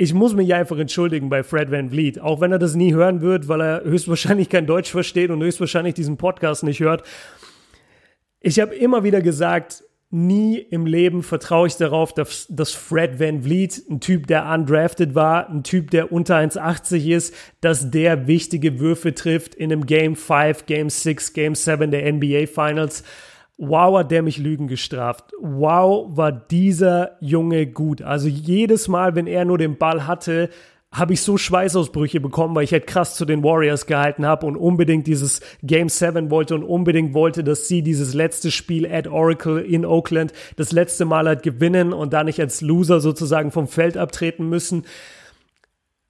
ich 0.00 0.14
muss 0.14 0.34
mich 0.34 0.54
einfach 0.54 0.78
entschuldigen 0.78 1.28
bei 1.28 1.42
Fred 1.42 1.70
Van 1.70 1.90
Vliet, 1.90 2.22
auch 2.22 2.40
wenn 2.40 2.52
er 2.52 2.58
das 2.58 2.74
nie 2.74 2.94
hören 2.94 3.20
wird, 3.20 3.48
weil 3.48 3.60
er 3.60 3.84
höchstwahrscheinlich 3.84 4.48
kein 4.48 4.66
Deutsch 4.66 4.90
versteht 4.90 5.28
und 5.28 5.42
höchstwahrscheinlich 5.42 5.92
diesen 5.92 6.16
Podcast 6.16 6.62
nicht 6.62 6.80
hört. 6.80 7.02
Ich 8.40 8.60
habe 8.60 8.74
immer 8.74 9.04
wieder 9.04 9.20
gesagt, 9.20 9.84
nie 10.08 10.56
im 10.56 10.86
Leben 10.86 11.22
vertraue 11.22 11.66
ich 11.66 11.76
darauf, 11.76 12.14
dass, 12.14 12.46
dass 12.48 12.72
Fred 12.72 13.20
Van 13.20 13.42
Vliet, 13.42 13.82
ein 13.90 14.00
Typ, 14.00 14.26
der 14.26 14.46
undrafted 14.46 15.14
war, 15.14 15.50
ein 15.50 15.64
Typ, 15.64 15.90
der 15.90 16.10
unter 16.10 16.38
1,80 16.38 17.14
ist, 17.14 17.34
dass 17.60 17.90
der 17.90 18.26
wichtige 18.26 18.80
Würfe 18.80 19.14
trifft 19.14 19.54
in 19.54 19.70
einem 19.70 19.84
Game 19.84 20.16
5, 20.16 20.64
Game 20.64 20.88
6, 20.88 21.34
Game 21.34 21.54
7 21.54 21.90
der 21.90 22.10
NBA 22.10 22.46
Finals. 22.46 23.04
Wow, 23.62 23.98
hat 23.98 24.10
der 24.10 24.22
mich 24.22 24.38
Lügen 24.38 24.68
gestraft. 24.68 25.34
Wow, 25.38 26.16
war 26.16 26.32
dieser 26.32 27.18
Junge 27.20 27.66
gut. 27.66 28.00
Also 28.00 28.26
jedes 28.26 28.88
Mal, 28.88 29.14
wenn 29.14 29.26
er 29.26 29.44
nur 29.44 29.58
den 29.58 29.76
Ball 29.76 30.06
hatte, 30.06 30.48
habe 30.90 31.12
ich 31.12 31.20
so 31.20 31.36
Schweißausbrüche 31.36 32.20
bekommen, 32.20 32.54
weil 32.54 32.64
ich 32.64 32.72
halt 32.72 32.86
krass 32.86 33.16
zu 33.16 33.26
den 33.26 33.44
Warriors 33.44 33.84
gehalten 33.84 34.24
habe 34.24 34.46
und 34.46 34.56
unbedingt 34.56 35.06
dieses 35.06 35.42
Game 35.62 35.90
7 35.90 36.30
wollte 36.30 36.54
und 36.54 36.64
unbedingt 36.64 37.12
wollte, 37.12 37.44
dass 37.44 37.68
sie 37.68 37.82
dieses 37.82 38.14
letzte 38.14 38.50
Spiel 38.50 38.90
at 38.90 39.06
Oracle 39.06 39.58
in 39.58 39.84
Oakland 39.84 40.32
das 40.56 40.72
letzte 40.72 41.04
Mal 41.04 41.28
halt 41.28 41.42
gewinnen 41.42 41.92
und 41.92 42.14
da 42.14 42.24
nicht 42.24 42.40
als 42.40 42.62
Loser 42.62 43.00
sozusagen 43.00 43.50
vom 43.50 43.68
Feld 43.68 43.98
abtreten 43.98 44.48
müssen. 44.48 44.86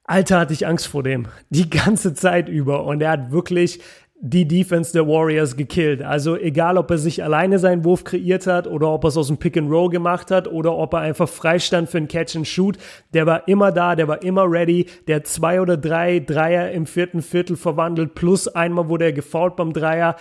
Alter, 0.04 0.38
hatte 0.38 0.52
ich 0.52 0.68
Angst 0.68 0.86
vor 0.86 1.02
dem. 1.02 1.26
Die 1.50 1.68
ganze 1.68 2.14
Zeit 2.14 2.48
über. 2.48 2.84
Und 2.84 3.02
er 3.02 3.10
hat 3.10 3.32
wirklich 3.32 3.80
die 4.22 4.46
Defense 4.46 4.92
der 4.92 5.08
Warriors 5.08 5.56
gekillt. 5.56 6.02
Also 6.02 6.36
egal, 6.36 6.76
ob 6.76 6.90
er 6.90 6.98
sich 6.98 7.24
alleine 7.24 7.58
seinen 7.58 7.84
Wurf 7.84 8.04
kreiert 8.04 8.46
hat 8.46 8.66
oder 8.66 8.90
ob 8.90 9.04
er 9.04 9.08
es 9.08 9.16
aus 9.16 9.28
dem 9.28 9.38
Pick 9.38 9.56
and 9.56 9.70
Roll 9.70 9.88
gemacht 9.88 10.30
hat 10.30 10.46
oder 10.46 10.76
ob 10.76 10.92
er 10.92 11.00
einfach 11.00 11.28
freistand 11.28 11.88
für 11.88 11.96
ein 11.96 12.06
Catch 12.06 12.36
and 12.36 12.46
Shoot, 12.46 12.76
der 13.14 13.24
war 13.24 13.48
immer 13.48 13.72
da, 13.72 13.96
der 13.96 14.08
war 14.08 14.22
immer 14.22 14.44
ready, 14.50 14.86
der 15.06 15.24
zwei 15.24 15.60
oder 15.60 15.78
drei 15.78 16.20
Dreier 16.20 16.70
im 16.70 16.84
vierten 16.84 17.22
Viertel 17.22 17.56
verwandelt, 17.56 18.14
plus 18.14 18.46
einmal 18.46 18.90
wurde 18.90 19.06
er 19.06 19.12
gefault 19.12 19.56
beim 19.56 19.72
Dreier 19.72 20.16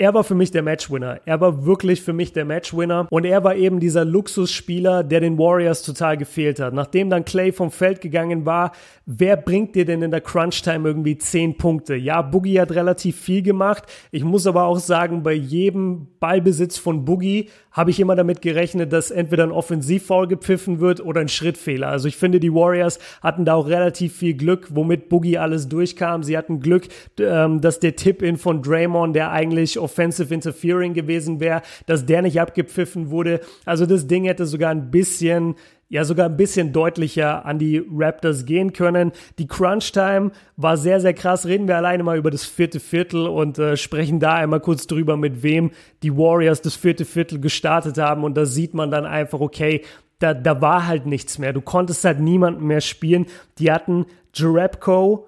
er 0.00 0.14
war 0.14 0.24
für 0.24 0.34
mich 0.34 0.50
der 0.50 0.62
Matchwinner. 0.62 1.20
Er 1.26 1.42
war 1.42 1.66
wirklich 1.66 2.00
für 2.00 2.14
mich 2.14 2.32
der 2.32 2.46
Matchwinner. 2.46 3.06
Und 3.10 3.26
er 3.26 3.44
war 3.44 3.54
eben 3.54 3.80
dieser 3.80 4.06
Luxusspieler, 4.06 5.04
der 5.04 5.20
den 5.20 5.36
Warriors 5.36 5.82
total 5.82 6.16
gefehlt 6.16 6.58
hat. 6.58 6.72
Nachdem 6.72 7.10
dann 7.10 7.26
Clay 7.26 7.52
vom 7.52 7.70
Feld 7.70 8.00
gegangen 8.00 8.46
war, 8.46 8.72
wer 9.04 9.36
bringt 9.36 9.74
dir 9.74 9.84
denn 9.84 10.00
in 10.00 10.10
der 10.10 10.22
Crunch-Time 10.22 10.88
irgendwie 10.88 11.18
10 11.18 11.58
Punkte? 11.58 11.96
Ja, 11.96 12.22
Boogie 12.22 12.58
hat 12.58 12.72
relativ 12.72 13.20
viel 13.20 13.42
gemacht. 13.42 13.84
Ich 14.10 14.24
muss 14.24 14.46
aber 14.46 14.64
auch 14.64 14.78
sagen, 14.78 15.22
bei 15.22 15.34
jedem 15.34 16.06
Ballbesitz 16.18 16.78
von 16.78 17.04
Boogie 17.04 17.50
habe 17.72 17.90
ich 17.90 18.00
immer 18.00 18.16
damit 18.16 18.42
gerechnet, 18.42 18.92
dass 18.92 19.10
entweder 19.10 19.44
ein 19.44 19.52
Offensivfoul 19.52 20.26
gepfiffen 20.26 20.80
wird 20.80 21.04
oder 21.04 21.20
ein 21.20 21.28
Schrittfehler. 21.28 21.88
Also 21.88 22.08
ich 22.08 22.16
finde, 22.16 22.40
die 22.40 22.52
Warriors 22.52 22.98
hatten 23.22 23.44
da 23.44 23.54
auch 23.54 23.68
relativ 23.68 24.16
viel 24.16 24.34
Glück, 24.34 24.68
womit 24.70 25.08
Boogie 25.08 25.38
alles 25.38 25.68
durchkam. 25.68 26.22
Sie 26.22 26.36
hatten 26.36 26.60
Glück, 26.60 26.88
ähm, 27.18 27.60
dass 27.60 27.80
der 27.80 27.96
Tip-In 27.96 28.38
von 28.38 28.62
Draymond, 28.62 29.14
der 29.14 29.30
eigentlich 29.30 29.78
Offensive 29.90 30.32
Interfering 30.32 30.94
gewesen 30.94 31.40
wäre, 31.40 31.62
dass 31.86 32.06
der 32.06 32.22
nicht 32.22 32.40
abgepfiffen 32.40 33.10
wurde. 33.10 33.40
Also 33.64 33.86
das 33.86 34.06
Ding 34.06 34.24
hätte 34.24 34.46
sogar 34.46 34.70
ein 34.70 34.90
bisschen 34.90 35.56
ja 35.90 36.04
sogar 36.04 36.26
ein 36.26 36.36
bisschen 36.36 36.72
deutlicher 36.72 37.44
an 37.44 37.58
die 37.58 37.84
Raptors 37.92 38.46
gehen 38.46 38.72
können. 38.72 39.10
Die 39.38 39.48
Crunch 39.48 39.90
Time 39.92 40.30
war 40.56 40.76
sehr, 40.76 41.00
sehr 41.00 41.14
krass. 41.14 41.46
Reden 41.46 41.66
wir 41.66 41.76
alleine 41.76 42.04
mal 42.04 42.16
über 42.16 42.30
das 42.30 42.44
vierte 42.44 42.78
Viertel 42.78 43.26
und 43.26 43.58
äh, 43.58 43.76
sprechen 43.76 44.20
da 44.20 44.34
einmal 44.34 44.60
kurz 44.60 44.86
drüber, 44.86 45.16
mit 45.16 45.42
wem 45.42 45.72
die 46.04 46.16
Warriors 46.16 46.62
das 46.62 46.76
vierte 46.76 47.04
Viertel 47.04 47.40
gestartet 47.40 47.98
haben. 47.98 48.22
Und 48.22 48.36
da 48.36 48.46
sieht 48.46 48.72
man 48.72 48.92
dann 48.92 49.04
einfach, 49.04 49.40
okay, 49.40 49.82
da, 50.20 50.32
da 50.32 50.60
war 50.60 50.86
halt 50.86 51.06
nichts 51.06 51.38
mehr. 51.38 51.52
Du 51.52 51.60
konntest 51.60 52.04
halt 52.04 52.20
niemanden 52.20 52.66
mehr 52.66 52.80
spielen. 52.80 53.26
Die 53.58 53.72
hatten 53.72 54.06
Jarepko, 54.32 55.26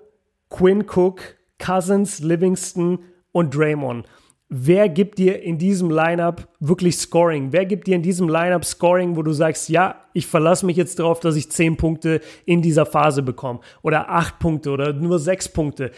Quinn 0.49 0.85
Cook, 0.89 1.23
Cousins, 1.59 2.21
Livingston 2.21 3.01
und 3.33 3.55
Draymond 3.55 4.07
wer 4.55 4.91
gibt 4.91 5.17
dir 5.19 5.43
in 5.43 5.57
diesem 5.57 5.91
Lineup 5.91 6.47
wirklich 6.61 6.99
Scoring? 6.99 7.53
Wer 7.53 7.65
gibt 7.65 7.87
dir 7.87 7.97
in 7.97 8.03
diesem 8.03 8.29
Lineup 8.29 8.67
Scoring, 8.67 9.17
wo 9.17 9.23
du 9.23 9.33
sagst, 9.33 9.71
ja, 9.71 9.97
ich 10.13 10.27
verlasse 10.27 10.67
mich 10.67 10.77
jetzt 10.77 10.99
darauf, 10.99 11.21
dass 11.21 11.37
ich 11.37 11.51
zehn 11.51 11.79
Punkte 11.79 12.21
in 12.45 12.61
dieser 12.61 12.85
Phase 12.85 13.23
bekomme 13.23 13.61
oder 13.81 14.11
acht 14.11 14.39
Punkte 14.39 14.71
oder 14.71 14.93
nur 14.93 15.19
sechs 15.19 15.49
Punkte? 15.49 15.91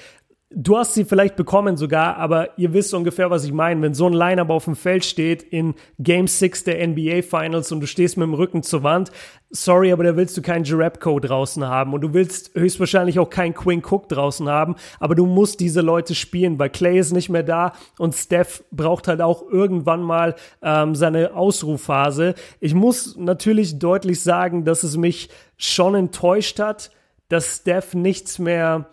Du 0.50 0.76
hast 0.76 0.94
sie 0.94 1.04
vielleicht 1.04 1.34
bekommen 1.34 1.76
sogar, 1.76 2.16
aber 2.16 2.56
ihr 2.58 2.72
wisst 2.72 2.94
ungefähr, 2.94 3.28
was 3.28 3.44
ich 3.44 3.52
meine. 3.52 3.82
Wenn 3.82 3.94
so 3.94 4.06
ein 4.06 4.12
Lineup 4.12 4.50
auf 4.50 4.66
dem 4.66 4.76
Feld 4.76 5.04
steht 5.04 5.42
in 5.42 5.74
Game 5.98 6.28
6 6.28 6.64
der 6.64 6.86
NBA 6.86 7.22
Finals 7.22 7.72
und 7.72 7.80
du 7.80 7.86
stehst 7.88 8.16
mit 8.16 8.26
dem 8.26 8.34
Rücken 8.34 8.62
zur 8.62 8.84
Wand, 8.84 9.10
sorry, 9.50 9.90
aber 9.90 10.04
da 10.04 10.16
willst 10.16 10.36
du 10.36 10.42
keinen 10.42 10.64
Jarepko 10.64 11.18
draußen 11.18 11.66
haben 11.66 11.92
und 11.92 12.02
du 12.02 12.12
willst 12.12 12.54
höchstwahrscheinlich 12.54 13.18
auch 13.18 13.30
keinen 13.30 13.54
Quinn 13.54 13.82
Cook 13.84 14.08
draußen 14.08 14.48
haben, 14.48 14.76
aber 15.00 15.14
du 15.14 15.26
musst 15.26 15.58
diese 15.58 15.80
Leute 15.80 16.14
spielen, 16.14 16.58
weil 16.58 16.70
Clay 16.70 16.98
ist 16.98 17.12
nicht 17.12 17.30
mehr 17.30 17.42
da 17.42 17.72
und 17.98 18.14
Steph 18.14 18.62
braucht 18.70 19.08
halt 19.08 19.22
auch 19.22 19.42
irgendwann 19.50 20.02
mal 20.02 20.36
ähm, 20.62 20.94
seine 20.94 21.34
Ausrufphase. 21.34 22.34
Ich 22.60 22.74
muss 22.74 23.16
natürlich 23.16 23.78
deutlich 23.78 24.20
sagen, 24.20 24.64
dass 24.64 24.84
es 24.84 24.96
mich 24.96 25.30
schon 25.56 25.94
enttäuscht 25.94 26.60
hat, 26.60 26.90
dass 27.28 27.56
Steph 27.56 27.94
nichts 27.94 28.38
mehr 28.38 28.90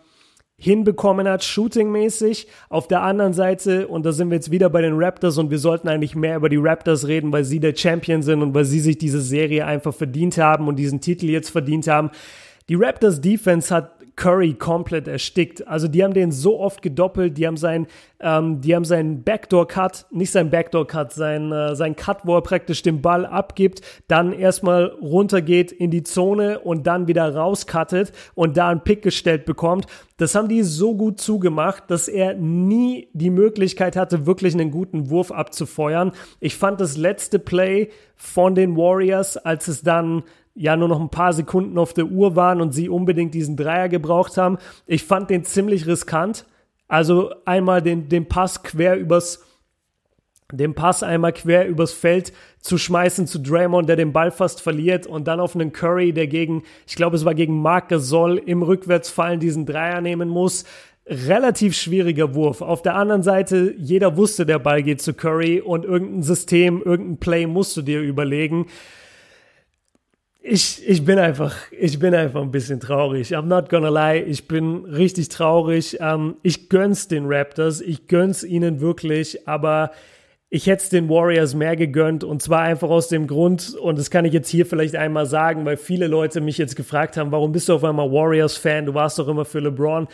hinbekommen 0.63 1.27
hat, 1.27 1.43
shootingmäßig. 1.43 2.47
Auf 2.69 2.87
der 2.87 3.01
anderen 3.01 3.33
Seite, 3.33 3.87
und 3.87 4.05
da 4.05 4.11
sind 4.11 4.29
wir 4.29 4.35
jetzt 4.35 4.51
wieder 4.51 4.69
bei 4.69 4.81
den 4.81 4.93
Raptors 4.95 5.37
und 5.39 5.49
wir 5.49 5.57
sollten 5.57 5.87
eigentlich 5.87 6.15
mehr 6.15 6.35
über 6.35 6.49
die 6.49 6.57
Raptors 6.57 7.07
reden, 7.07 7.31
weil 7.31 7.43
sie 7.43 7.59
der 7.59 7.75
Champion 7.75 8.21
sind 8.21 8.41
und 8.43 8.53
weil 8.53 8.65
sie 8.65 8.79
sich 8.79 8.97
diese 8.97 9.21
Serie 9.21 9.65
einfach 9.65 9.93
verdient 9.93 10.37
haben 10.37 10.67
und 10.67 10.75
diesen 10.75 11.01
Titel 11.01 11.25
jetzt 11.29 11.49
verdient 11.49 11.87
haben. 11.87 12.11
Die 12.69 12.75
Raptors 12.75 13.19
Defense 13.21 13.73
hat 13.73 13.91
Curry 14.15 14.53
komplett 14.53 15.07
erstickt. 15.07 15.67
Also 15.67 15.87
die 15.87 16.03
haben 16.03 16.13
den 16.13 16.31
so 16.31 16.59
oft 16.59 16.81
gedoppelt, 16.81 17.37
die 17.37 17.47
haben 17.47 17.57
sein, 17.57 17.87
ähm, 18.19 18.61
die 18.61 18.75
haben 18.75 18.85
seinen 18.85 19.23
Backdoor 19.23 19.67
Cut, 19.67 20.05
nicht 20.11 20.31
sein 20.31 20.49
Backdoor 20.49 20.87
Cut, 20.87 21.11
sein, 21.13 21.51
äh, 21.51 21.75
sein 21.75 21.95
Cut, 21.95 22.19
wo 22.23 22.35
er 22.35 22.41
praktisch 22.41 22.81
den 22.81 23.01
Ball 23.01 23.25
abgibt, 23.25 23.81
dann 24.07 24.33
erstmal 24.33 24.85
runtergeht 25.01 25.71
in 25.71 25.91
die 25.91 26.03
Zone 26.03 26.59
und 26.59 26.87
dann 26.87 27.07
wieder 27.07 27.33
rauscuttet 27.33 28.11
und 28.35 28.57
da 28.57 28.69
einen 28.69 28.81
Pick 28.81 29.01
gestellt 29.01 29.45
bekommt. 29.45 29.87
Das 30.17 30.35
haben 30.35 30.49
die 30.49 30.61
so 30.61 30.95
gut 30.95 31.19
zugemacht, 31.19 31.85
dass 31.87 32.07
er 32.07 32.35
nie 32.35 33.07
die 33.13 33.31
Möglichkeit 33.31 33.95
hatte, 33.95 34.27
wirklich 34.27 34.53
einen 34.53 34.69
guten 34.69 35.09
Wurf 35.09 35.31
abzufeuern. 35.31 36.11
Ich 36.39 36.55
fand 36.57 36.79
das 36.79 36.95
letzte 36.95 37.39
Play 37.39 37.89
von 38.15 38.53
den 38.53 38.77
Warriors, 38.77 39.35
als 39.35 39.67
es 39.67 39.81
dann 39.81 40.21
ja 40.55 40.75
nur 40.75 40.87
noch 40.87 40.99
ein 40.99 41.09
paar 41.09 41.33
Sekunden 41.33 41.77
auf 41.77 41.93
der 41.93 42.05
Uhr 42.05 42.35
waren 42.35 42.61
und 42.61 42.73
sie 42.73 42.89
unbedingt 42.89 43.33
diesen 43.33 43.55
Dreier 43.55 43.89
gebraucht 43.89 44.37
haben. 44.37 44.57
Ich 44.85 45.03
fand 45.03 45.29
den 45.29 45.43
ziemlich 45.43 45.87
riskant. 45.87 46.45
Also 46.87 47.31
einmal 47.45 47.81
den, 47.81 48.09
den 48.09 48.27
Pass 48.27 48.63
quer 48.63 48.97
übers, 48.97 49.45
den 50.51 50.75
Pass 50.75 51.03
einmal 51.03 51.31
quer 51.31 51.67
übers 51.67 51.93
Feld 51.93 52.33
zu 52.59 52.77
schmeißen 52.77 53.27
zu 53.27 53.39
Draymond, 53.39 53.87
der 53.87 53.95
den 53.95 54.11
Ball 54.11 54.29
fast 54.29 54.61
verliert 54.61 55.07
und 55.07 55.25
dann 55.27 55.39
auf 55.39 55.55
einen 55.55 55.71
Curry, 55.71 56.11
der 56.11 56.27
gegen, 56.27 56.63
ich 56.85 56.95
glaube, 56.95 57.15
es 57.15 57.23
war 57.23 57.33
gegen 57.33 57.61
Marc 57.61 57.87
Gasol 57.87 58.37
im 58.37 58.61
Rückwärtsfallen 58.61 59.39
diesen 59.39 59.65
Dreier 59.65 60.01
nehmen 60.01 60.27
muss. 60.27 60.65
Relativ 61.05 61.75
schwieriger 61.77 62.35
Wurf. 62.35 62.61
Auf 62.61 62.81
der 62.81 62.95
anderen 62.95 63.23
Seite, 63.23 63.73
jeder 63.77 64.17
wusste, 64.17 64.45
der 64.45 64.59
Ball 64.59 64.83
geht 64.83 65.01
zu 65.01 65.13
Curry 65.13 65.61
und 65.61 65.85
irgendein 65.85 66.23
System, 66.23 66.81
irgendein 66.83 67.17
Play 67.17 67.47
musst 67.47 67.75
du 67.77 67.81
dir 67.81 68.01
überlegen 68.01 68.67
ich, 70.43 70.87
ich 70.87 71.05
bin 71.05 71.19
einfach, 71.19 71.55
ich 71.71 71.99
bin 71.99 72.15
einfach 72.15 72.41
ein 72.41 72.51
bisschen 72.51 72.79
traurig. 72.79 73.35
I'm 73.35 73.43
not 73.43 73.69
gonna 73.69 73.89
lie. 73.89 74.21
Ich 74.23 74.47
bin 74.47 74.85
richtig 74.85 75.29
traurig. 75.29 75.97
Ähm, 75.99 76.35
ich 76.41 76.67
gönn's 76.67 77.07
den 77.07 77.25
Raptors. 77.27 77.79
Ich 77.79 78.07
gönn's 78.07 78.43
ihnen 78.43 78.81
wirklich. 78.81 79.47
Aber 79.47 79.91
ich 80.49 80.65
hätte 80.65 80.83
es 80.83 80.89
den 80.89 81.09
Warriors 81.09 81.53
mehr 81.53 81.75
gegönnt. 81.75 82.23
Und 82.23 82.41
zwar 82.41 82.61
einfach 82.61 82.89
aus 82.89 83.07
dem 83.07 83.27
Grund, 83.27 83.75
und 83.75 83.99
das 83.99 84.09
kann 84.09 84.25
ich 84.25 84.33
jetzt 84.33 84.49
hier 84.49 84.65
vielleicht 84.65 84.95
einmal 84.95 85.27
sagen, 85.27 85.63
weil 85.63 85.77
viele 85.77 86.07
Leute 86.07 86.41
mich 86.41 86.57
jetzt 86.57 86.75
gefragt 86.75 87.17
haben, 87.17 87.31
warum 87.31 87.51
bist 87.51 87.69
du 87.69 87.75
auf 87.75 87.83
einmal 87.83 88.11
Warriors-Fan? 88.11 88.87
Du 88.87 88.95
warst 88.95 89.19
doch 89.19 89.27
immer 89.27 89.45
für 89.45 89.59
LeBron. 89.59 90.07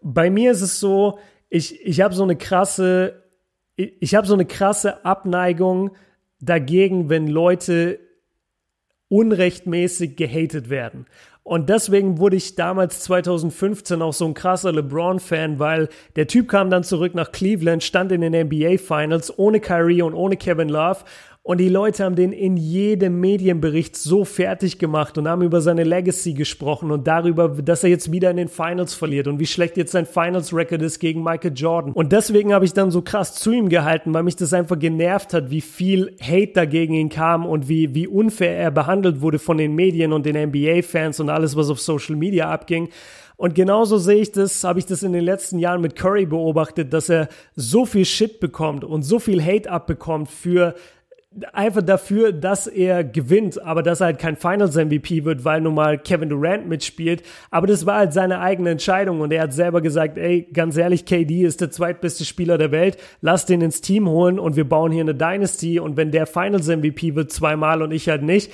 Bei 0.00 0.30
mir 0.30 0.50
ist 0.50 0.62
es 0.62 0.80
so, 0.80 1.18
ich, 1.50 1.84
ich 1.86 2.00
habe 2.00 2.14
so 2.14 2.22
eine 2.22 2.36
krasse, 2.36 3.22
ich, 3.76 3.92
ich 4.00 4.14
habe 4.14 4.26
so 4.26 4.34
eine 4.34 4.46
krasse 4.46 5.04
Abneigung 5.04 5.90
dagegen, 6.40 7.10
wenn 7.10 7.28
Leute 7.28 8.00
unrechtmäßig 9.08 10.16
gehatet 10.16 10.70
werden. 10.70 11.06
Und 11.48 11.70
deswegen 11.70 12.18
wurde 12.18 12.36
ich 12.36 12.56
damals 12.56 13.00
2015 13.04 14.02
auch 14.02 14.12
so 14.12 14.26
ein 14.26 14.34
krasser 14.34 14.70
LeBron-Fan, 14.70 15.58
weil 15.58 15.88
der 16.14 16.26
Typ 16.26 16.48
kam 16.48 16.68
dann 16.68 16.84
zurück 16.84 17.14
nach 17.14 17.32
Cleveland, 17.32 17.82
stand 17.82 18.12
in 18.12 18.20
den 18.20 18.34
NBA 18.34 18.76
Finals 18.76 19.38
ohne 19.38 19.58
Kyrie 19.58 20.02
und 20.02 20.12
ohne 20.12 20.36
Kevin 20.36 20.68
Love 20.68 20.98
Und 21.48 21.56
die 21.56 21.70
Leute 21.70 22.04
haben 22.04 22.14
den 22.14 22.32
in 22.32 22.58
jedem 22.58 23.20
Medienbericht 23.20 23.96
so 23.96 24.26
fertig 24.26 24.78
gemacht 24.78 25.16
und 25.16 25.26
haben 25.26 25.40
über 25.40 25.62
seine 25.62 25.82
Legacy 25.82 26.34
gesprochen 26.34 26.90
und 26.90 27.06
darüber, 27.06 27.48
dass 27.48 27.82
er 27.82 27.88
jetzt 27.88 28.12
wieder 28.12 28.30
in 28.30 28.36
den 28.36 28.48
Finals 28.48 28.92
verliert 28.92 29.28
und 29.28 29.40
wie 29.40 29.46
schlecht 29.46 29.78
jetzt 29.78 29.92
sein 29.92 30.04
Finals-Record 30.04 30.82
ist 30.82 30.98
gegen 30.98 31.22
Michael 31.22 31.54
Jordan. 31.54 31.92
Und 31.92 32.12
deswegen 32.12 32.52
habe 32.52 32.66
ich 32.66 32.74
dann 32.74 32.90
so 32.90 33.00
krass 33.00 33.32
zu 33.32 33.50
ihm 33.50 33.70
gehalten, 33.70 34.12
weil 34.12 34.24
mich 34.24 34.36
das 34.36 34.52
einfach 34.52 34.78
genervt 34.78 35.32
hat, 35.32 35.50
wie 35.50 35.62
viel 35.62 36.14
Hate 36.20 36.52
dagegen 36.52 36.92
ihn 36.92 37.08
kam 37.08 37.46
und 37.46 37.66
wie, 37.66 37.94
wie 37.94 38.06
unfair 38.06 38.54
er 38.54 38.70
behandelt 38.70 39.22
wurde 39.22 39.38
von 39.38 39.56
den 39.56 39.74
Medien 39.74 40.12
und 40.12 40.26
den 40.26 40.36
NBA-Fans 40.36 41.18
und 41.18 41.30
alles, 41.30 41.56
was 41.56 41.70
auf 41.70 41.80
Social 41.80 42.16
Media 42.16 42.50
abging. 42.50 42.90
Und 43.38 43.54
genauso 43.54 43.96
sehe 43.98 44.20
ich 44.20 44.32
das, 44.32 44.64
habe 44.64 44.80
ich 44.80 44.86
das 44.86 45.04
in 45.04 45.12
den 45.12 45.24
letzten 45.24 45.60
Jahren 45.60 45.80
mit 45.80 45.96
Curry 45.96 46.26
beobachtet, 46.26 46.92
dass 46.92 47.08
er 47.08 47.28
so 47.54 47.86
viel 47.86 48.04
Shit 48.04 48.40
bekommt 48.40 48.84
und 48.84 49.02
so 49.02 49.18
viel 49.18 49.42
Hate 49.42 49.70
abbekommt 49.70 50.28
für 50.28 50.74
einfach 51.52 51.82
dafür, 51.82 52.32
dass 52.32 52.66
er 52.66 53.04
gewinnt, 53.04 53.62
aber 53.62 53.82
dass 53.82 54.00
er 54.00 54.06
halt 54.06 54.18
kein 54.18 54.36
Finals 54.36 54.76
MVP 54.76 55.24
wird, 55.24 55.44
weil 55.44 55.60
nun 55.60 55.74
mal 55.74 55.98
Kevin 55.98 56.30
Durant 56.30 56.66
mitspielt. 56.66 57.22
Aber 57.50 57.66
das 57.66 57.84
war 57.84 57.98
halt 57.98 58.12
seine 58.12 58.40
eigene 58.40 58.70
Entscheidung 58.70 59.20
und 59.20 59.32
er 59.32 59.42
hat 59.42 59.52
selber 59.52 59.82
gesagt, 59.82 60.16
ey, 60.16 60.48
ganz 60.52 60.76
ehrlich, 60.76 61.04
KD 61.04 61.42
ist 61.42 61.60
der 61.60 61.70
zweitbeste 61.70 62.24
Spieler 62.24 62.56
der 62.56 62.72
Welt, 62.72 62.96
lass 63.20 63.46
den 63.46 63.60
ins 63.60 63.82
Team 63.82 64.08
holen 64.08 64.38
und 64.38 64.56
wir 64.56 64.68
bauen 64.68 64.90
hier 64.90 65.02
eine 65.02 65.14
Dynasty 65.14 65.78
und 65.78 65.96
wenn 65.96 66.10
der 66.10 66.26
Finals 66.26 66.66
MVP 66.66 67.14
wird 67.14 67.30
zweimal 67.30 67.82
und 67.82 67.92
ich 67.92 68.08
halt 68.08 68.22
nicht, 68.22 68.50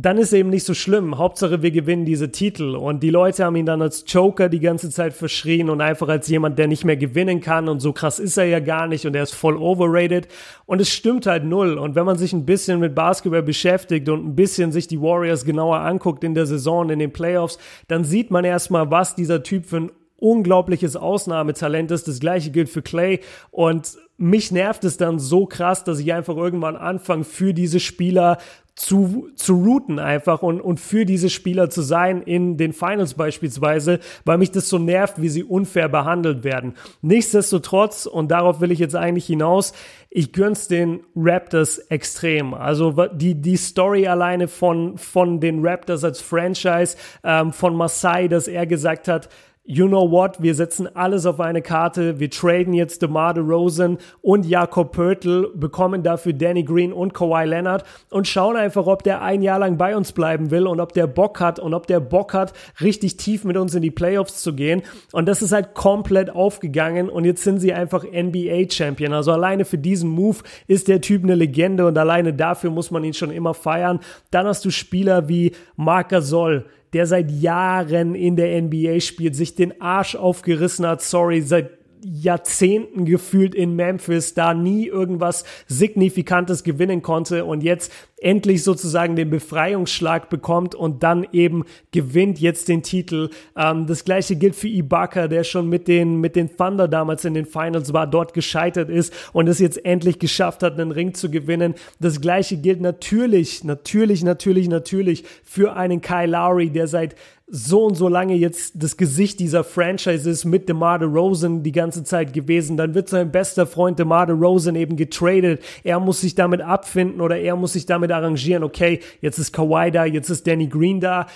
dann 0.00 0.16
ist 0.16 0.32
eben 0.32 0.48
nicht 0.48 0.62
so 0.62 0.74
schlimm. 0.74 1.18
Hauptsache, 1.18 1.60
wir 1.60 1.72
gewinnen 1.72 2.04
diese 2.04 2.30
Titel. 2.30 2.76
Und 2.76 3.02
die 3.02 3.10
Leute 3.10 3.44
haben 3.44 3.56
ihn 3.56 3.66
dann 3.66 3.82
als 3.82 4.04
Joker 4.06 4.48
die 4.48 4.60
ganze 4.60 4.90
Zeit 4.90 5.12
verschrien 5.12 5.68
und 5.68 5.80
einfach 5.80 6.06
als 6.06 6.28
jemand, 6.28 6.56
der 6.56 6.68
nicht 6.68 6.84
mehr 6.84 6.96
gewinnen 6.96 7.40
kann. 7.40 7.68
Und 7.68 7.80
so 7.80 7.92
krass 7.92 8.20
ist 8.20 8.36
er 8.36 8.44
ja 8.44 8.60
gar 8.60 8.86
nicht 8.86 9.06
und 9.06 9.16
er 9.16 9.24
ist 9.24 9.34
voll 9.34 9.56
overrated. 9.56 10.28
Und 10.66 10.80
es 10.80 10.88
stimmt 10.88 11.26
halt 11.26 11.42
null. 11.42 11.76
Und 11.78 11.96
wenn 11.96 12.06
man 12.06 12.16
sich 12.16 12.32
ein 12.32 12.46
bisschen 12.46 12.78
mit 12.78 12.94
Basketball 12.94 13.42
beschäftigt 13.42 14.08
und 14.08 14.24
ein 14.24 14.36
bisschen 14.36 14.70
sich 14.70 14.86
die 14.86 15.02
Warriors 15.02 15.44
genauer 15.44 15.80
anguckt 15.80 16.22
in 16.22 16.36
der 16.36 16.46
Saison, 16.46 16.90
in 16.90 17.00
den 17.00 17.12
Playoffs, 17.12 17.58
dann 17.88 18.04
sieht 18.04 18.30
man 18.30 18.44
erstmal, 18.44 18.92
was 18.92 19.16
dieser 19.16 19.42
Typ 19.42 19.66
für 19.66 19.78
ein 19.78 19.90
unglaubliches 20.18 20.96
Ausnahmetalent 20.96 21.90
ist. 21.90 22.08
Das 22.08 22.20
gleiche 22.20 22.50
gilt 22.50 22.68
für 22.68 22.82
Clay. 22.82 23.20
Und 23.50 23.96
mich 24.16 24.50
nervt 24.50 24.84
es 24.84 24.96
dann 24.96 25.18
so 25.18 25.46
krass, 25.46 25.84
dass 25.84 26.00
ich 26.00 26.12
einfach 26.12 26.36
irgendwann 26.36 26.76
anfange, 26.76 27.24
für 27.24 27.54
diese 27.54 27.80
Spieler 27.80 28.38
zu, 28.78 29.28
zu 29.34 29.54
routen 29.54 29.98
einfach 29.98 30.42
und, 30.42 30.60
und 30.60 30.78
für 30.78 31.04
diese 31.04 31.30
Spieler 31.30 31.68
zu 31.68 31.82
sein 31.82 32.22
in 32.22 32.56
den 32.56 32.72
Finals 32.72 33.14
beispielsweise, 33.14 33.98
weil 34.24 34.38
mich 34.38 34.52
das 34.52 34.68
so 34.68 34.78
nervt, 34.78 35.20
wie 35.20 35.28
sie 35.28 35.42
unfair 35.42 35.88
behandelt 35.88 36.44
werden. 36.44 36.74
Nichtsdestotrotz, 37.02 38.06
und 38.06 38.30
darauf 38.30 38.60
will 38.60 38.70
ich 38.70 38.78
jetzt 38.78 38.94
eigentlich 38.94 39.26
hinaus, 39.26 39.72
ich 40.10 40.32
gönn's 40.32 40.68
den 40.68 41.00
Raptors 41.16 41.78
extrem. 41.78 42.54
Also 42.54 42.92
die, 43.12 43.34
die 43.34 43.56
Story 43.56 44.06
alleine 44.06 44.46
von, 44.46 44.96
von 44.96 45.40
den 45.40 45.66
Raptors 45.66 46.04
als 46.04 46.20
Franchise, 46.20 46.96
ähm, 47.24 47.52
von 47.52 47.74
Masai, 47.74 48.28
dass 48.28 48.46
er 48.46 48.66
gesagt 48.66 49.08
hat, 49.08 49.28
you 49.70 49.86
know 49.86 50.10
what, 50.10 50.40
wir 50.40 50.54
setzen 50.54 50.88
alles 50.96 51.26
auf 51.26 51.40
eine 51.40 51.60
Karte, 51.60 52.18
wir 52.18 52.30
traden 52.30 52.72
jetzt 52.72 53.02
DeMar 53.02 53.34
DeRozan 53.34 53.98
und 54.22 54.46
Jakob 54.46 54.92
Pörtl, 54.92 55.52
bekommen 55.54 56.02
dafür 56.02 56.32
Danny 56.32 56.62
Green 56.62 56.90
und 56.90 57.12
Kawhi 57.12 57.44
Leonard 57.44 57.84
und 58.08 58.26
schauen 58.26 58.56
einfach, 58.56 58.86
ob 58.86 59.02
der 59.02 59.20
ein 59.20 59.42
Jahr 59.42 59.58
lang 59.58 59.76
bei 59.76 59.94
uns 59.94 60.12
bleiben 60.12 60.50
will 60.50 60.66
und 60.66 60.80
ob 60.80 60.94
der 60.94 61.06
Bock 61.06 61.38
hat 61.40 61.58
und 61.58 61.74
ob 61.74 61.86
der 61.86 62.00
Bock 62.00 62.32
hat, 62.32 62.54
richtig 62.80 63.18
tief 63.18 63.44
mit 63.44 63.58
uns 63.58 63.74
in 63.74 63.82
die 63.82 63.90
Playoffs 63.90 64.42
zu 64.42 64.54
gehen. 64.54 64.80
Und 65.12 65.26
das 65.26 65.42
ist 65.42 65.52
halt 65.52 65.74
komplett 65.74 66.30
aufgegangen 66.30 67.10
und 67.10 67.26
jetzt 67.26 67.44
sind 67.44 67.60
sie 67.60 67.74
einfach 67.74 68.04
NBA-Champion. 68.04 69.12
Also 69.12 69.32
alleine 69.32 69.66
für 69.66 69.78
diesen 69.78 70.08
Move 70.08 70.38
ist 70.66 70.88
der 70.88 71.02
Typ 71.02 71.24
eine 71.24 71.34
Legende 71.34 71.86
und 71.86 71.98
alleine 71.98 72.32
dafür 72.32 72.70
muss 72.70 72.90
man 72.90 73.04
ihn 73.04 73.12
schon 73.12 73.30
immer 73.30 73.52
feiern. 73.52 74.00
Dann 74.30 74.46
hast 74.46 74.64
du 74.64 74.70
Spieler 74.70 75.28
wie 75.28 75.52
Marc 75.76 76.08
Gasol, 76.08 76.64
der 76.92 77.06
seit 77.06 77.30
Jahren 77.30 78.14
in 78.14 78.36
der 78.36 78.60
NBA 78.62 79.00
spielt, 79.00 79.36
sich 79.36 79.54
den 79.54 79.80
Arsch 79.80 80.14
aufgerissen 80.14 80.86
hat, 80.86 81.02
sorry, 81.02 81.40
seit 81.42 81.77
Jahrzehnten 82.02 83.04
gefühlt 83.04 83.54
in 83.54 83.74
Memphis, 83.76 84.34
da 84.34 84.54
nie 84.54 84.86
irgendwas 84.86 85.44
Signifikantes 85.66 86.64
gewinnen 86.64 87.02
konnte 87.02 87.44
und 87.44 87.62
jetzt 87.62 87.92
endlich 88.20 88.64
sozusagen 88.64 89.16
den 89.16 89.30
Befreiungsschlag 89.30 90.28
bekommt 90.28 90.74
und 90.74 91.02
dann 91.02 91.26
eben 91.32 91.64
gewinnt 91.92 92.40
jetzt 92.40 92.68
den 92.68 92.82
Titel. 92.82 93.30
Ähm, 93.56 93.86
das 93.86 94.04
gleiche 94.04 94.36
gilt 94.36 94.56
für 94.56 94.68
Ibaka, 94.68 95.28
der 95.28 95.44
schon 95.44 95.68
mit 95.68 95.88
den, 95.88 96.20
mit 96.20 96.36
den 96.36 96.56
Thunder 96.56 96.88
damals 96.88 97.24
in 97.24 97.34
den 97.34 97.46
Finals 97.46 97.92
war, 97.92 98.06
dort 98.06 98.34
gescheitert 98.34 98.90
ist 98.90 99.12
und 99.32 99.48
es 99.48 99.58
jetzt 99.58 99.84
endlich 99.84 100.18
geschafft 100.18 100.62
hat, 100.62 100.74
einen 100.74 100.90
Ring 100.90 101.14
zu 101.14 101.30
gewinnen. 101.30 101.74
Das 102.00 102.20
gleiche 102.20 102.56
gilt 102.56 102.80
natürlich, 102.80 103.64
natürlich, 103.64 104.24
natürlich, 104.24 104.68
natürlich 104.68 105.24
für 105.44 105.74
einen 105.74 106.00
Kyle 106.00 106.26
Lowry, 106.26 106.70
der 106.70 106.88
seit 106.88 107.14
so 107.50 107.84
und 107.84 107.94
so 107.94 108.08
lange 108.08 108.34
jetzt 108.34 108.72
das 108.82 108.96
Gesicht 108.96 109.38
dieser 109.38 109.64
Franchise 109.64 110.28
ist 110.28 110.44
mit 110.44 110.68
DeMar 110.68 110.98
DeRozan 110.98 111.62
die 111.62 111.72
ganze 111.72 112.04
Zeit 112.04 112.32
gewesen. 112.32 112.76
Dann 112.76 112.94
wird 112.94 113.08
sein 113.08 113.30
bester 113.30 113.66
Freund 113.66 113.98
DeMar 113.98 114.26
DeRozan 114.26 114.76
eben 114.76 114.96
getradet. 114.96 115.62
Er 115.84 116.00
muss 116.00 116.20
sich 116.20 116.34
damit 116.34 116.60
abfinden 116.60 117.20
oder 117.20 117.38
er 117.38 117.56
muss 117.56 117.74
sich 117.74 117.86
damit 117.86 117.98
damit 117.98 118.12
arrangieren, 118.12 118.62
okay, 118.62 119.00
jetzt 119.20 119.38
ist 119.38 119.52
Kawhi 119.52 119.90
da, 119.90 120.04
jetzt 120.04 120.30
ist 120.30 120.46
Danny 120.46 120.68
Green 120.68 121.00
da. 121.00 121.26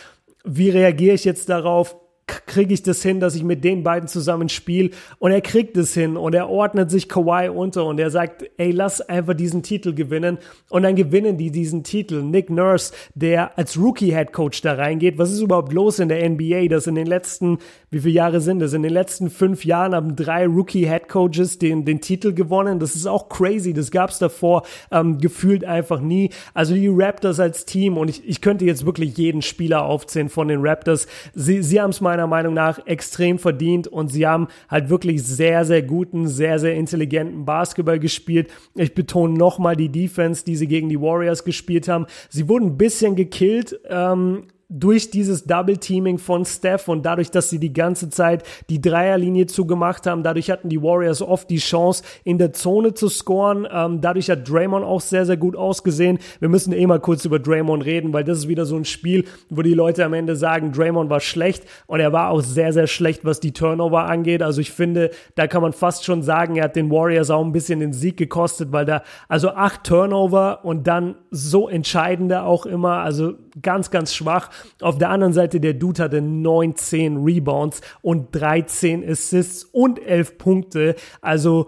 Wie 0.45 0.71
reagiere 0.71 1.15
ich 1.15 1.25
jetzt 1.25 1.49
darauf? 1.49 1.97
Kriege 2.27 2.73
ich 2.73 2.83
das 2.83 3.03
hin, 3.03 3.21
dass 3.21 3.35
ich 3.35 3.43
mit 3.43 3.65
den 3.65 3.83
beiden 3.83 4.09
zusammen 4.09 4.49
spiele 4.49 4.91
und 5.19 5.33
er 5.33 5.41
kriegt 5.41 5.77
es 5.77 5.95
hin 5.95 6.17
und 6.17 6.35
er 6.35 6.49
ordnet 6.49 6.91
sich 6.91 7.09
Kawhi 7.09 7.49
unter 7.49 7.85
und 7.85 7.99
er 7.99 8.11
sagt, 8.11 8.45
ey, 8.59 8.71
lass 8.71 9.01
einfach 9.01 9.35
diesen 9.35 9.63
Titel 9.63 9.95
gewinnen. 9.95 10.39
Und 10.69 10.83
dann 10.83 10.97
gewinnen 10.97 11.37
die 11.37 11.51
diesen 11.51 11.83
Titel. 11.83 12.23
Nick 12.23 12.51
Nurse, 12.51 12.93
der 13.15 13.59
als 13.59 13.79
Rookie 13.79 14.13
Head 14.13 14.33
Coach 14.33 14.63
da 14.63 14.75
reingeht, 14.75 15.19
was 15.19 15.33
ist 15.33 15.41
überhaupt 15.41 15.73
los 15.73 15.99
in 15.99 16.09
der 16.09 16.29
NBA, 16.29 16.69
dass 16.69 16.87
in 16.87 16.95
den 16.95 17.07
letzten, 17.07 17.59
wie 17.91 18.01
viele 18.01 18.15
Jahre 18.15 18.41
sind 18.41 18.63
es, 18.63 18.73
in 18.73 18.83
den 18.83 18.93
letzten 18.93 19.31
fünf 19.31 19.65
Jahren 19.65 19.95
haben 19.95 20.17
drei 20.17 20.47
Rookie 20.47 20.87
Head 20.87 21.09
Coaches 21.09 21.59
den, 21.59 21.85
den 21.85 22.01
Titel 22.01 22.33
gewonnen, 22.33 22.79
das 22.79 22.95
ist 22.95 23.07
auch 23.07 23.29
crazy, 23.29 23.73
das 23.73 23.91
gab 23.91 24.11
es 24.11 24.19
davor 24.19 24.63
ähm, 24.91 25.19
gefühlt 25.19 25.65
einfach 25.65 26.01
nie. 26.01 26.31
Also 26.55 26.75
die 26.75 26.89
Raptors 26.89 27.41
als 27.41 27.65
Team 27.65 27.97
und 27.97 28.09
ich, 28.09 28.29
ich 28.29 28.41
könnte 28.41 28.65
jetzt 28.65 28.87
wirklich 28.87 29.17
jeden 29.17 29.43
Spieler 29.43 29.85
aufzählen 29.85 30.29
von 30.29 30.49
den 30.49 30.61
Raptors, 30.63 31.07
sie, 31.35 31.63
sie 31.63 31.81
haben 31.81 31.91
es 31.91 32.01
meiner 32.13 32.27
Meinung 32.27 32.53
nach 32.53 32.87
extrem 32.87 33.39
verdient 33.39 33.89
und 33.89 34.09
sie 34.09 34.27
haben 34.27 34.49
halt 34.69 34.91
wirklich 34.91 35.23
sehr, 35.23 35.65
sehr 35.65 35.83
guten, 35.83 36.29
sehr, 36.29 36.59
sehr 36.59 36.75
intelligenten 36.75 37.47
Basketball 37.47 37.99
gespielt. 37.99 38.51
Ich 38.75 38.95
betone 38.95 39.33
nochmal 39.33 39.77
die 39.77 39.89
Defense, 39.89 40.45
die 40.45 40.57
sie 40.57 40.67
gegen 40.67 40.91
die 40.91 41.01
Warriors 41.01 41.45
gespielt 41.45 41.89
haben. 41.89 42.05
Sie 42.29 42.51
wurden 42.51 42.67
ein 42.67 42.77
bisschen 42.77 43.17
gekillt, 43.17 43.81
ähm, 43.89 44.45
durch 44.73 45.11
dieses 45.11 45.45
Double 45.45 45.77
Teaming 45.77 46.17
von 46.17 46.47
Steph 46.47 46.89
und 46.89 47.05
dadurch, 47.05 47.31
dass 47.31 47.51
sie 47.51 47.59
die 47.59 47.73
ganze 47.73 48.09
Zeit 48.09 48.43
die 48.71 48.81
Dreierlinie 48.81 49.47
zugemacht 49.47 50.07
haben, 50.07 50.23
dadurch 50.23 50.51
hatten 50.51 50.71
die 50.71 50.83
Warriors 50.83 51.21
oft 51.21 51.51
die 51.51 51.59
Chance, 51.59 52.03
in 52.25 52.39
der 52.39 52.53
Zone 52.55 52.95
zu 52.95 53.09
scoren. 53.09 53.69
Ähm, 53.71 54.01
dadurch 54.01 54.31
hat 54.31 54.49
Draymond 54.49 54.85
auch 54.85 55.03
sehr, 55.03 55.27
sehr 55.27 55.37
gut 55.37 55.57
ausgesehen. 55.57 56.19
Wir 56.41 56.49
müssen 56.49 56.73
eh 56.73 56.87
mal 56.87 57.01
kurz 57.01 57.25
über 57.27 57.39
Draymond 57.39 57.85
reden, 57.85 58.13
weil 58.15 58.25
das 58.25 58.39
ist 58.39 58.49
wieder 58.49 58.65
so 58.65 58.77
ein 58.77 58.87
Spiel, 58.87 59.27
wo 59.51 59.61
die 59.61 59.75
Leute 59.75 60.05
am 60.05 60.15
Ende 60.15 60.37
sagen, 60.37 60.73
Draymond 60.73 61.11
war 61.11 61.21
schlecht 61.21 61.65
und 61.87 62.01
er 62.01 62.13
war 62.13 62.31
auch 62.31 62.41
sehr, 62.41 62.73
sehr 62.73 62.87
schlecht, 62.87 63.27
was 63.27 63.41
die 63.41 63.53
Turnover 63.53 64.05
angeht. 64.05 64.43
Also 64.43 64.63
ich 64.63 64.73
finde, 64.73 65.11
da 65.35 65.47
kann 65.47 65.61
man 65.61 65.75
fast 65.75 66.05
schon 66.05 66.23
sagen, 66.23 66.57
er 66.57 66.65
hat 66.65 66.77
den 66.77 66.91
Warriors 66.91 67.31
auch 67.31 67.45
ein 67.45 67.53
bisschen 67.53 67.81
den 67.81 67.93
Sieg 67.93 68.17
gekostet, 68.17 68.73
weil 68.73 68.87
da 68.87 69.03
also 69.29 69.51
acht 69.51 69.85
Turnover 69.85 70.65
und 70.65 70.87
dann 70.87 71.17
so 71.31 71.69
entscheidende 71.69 72.43
auch 72.43 72.65
immer, 72.65 72.99
also 72.99 73.35
ganz, 73.61 73.91
ganz 73.91 74.15
schwach. 74.15 74.51
Auf 74.81 74.99
der 74.99 75.11
anderen 75.11 75.33
Seite, 75.33 75.61
der 75.61 75.75
Dude 75.75 76.03
hatte 76.03 76.23
19 76.23 77.19
Rebounds 77.19 77.81
und 78.01 78.29
13 78.33 79.09
Assists 79.09 79.65
und 79.65 79.99
11 80.01 80.39
Punkte. 80.39 80.95
Also 81.21 81.67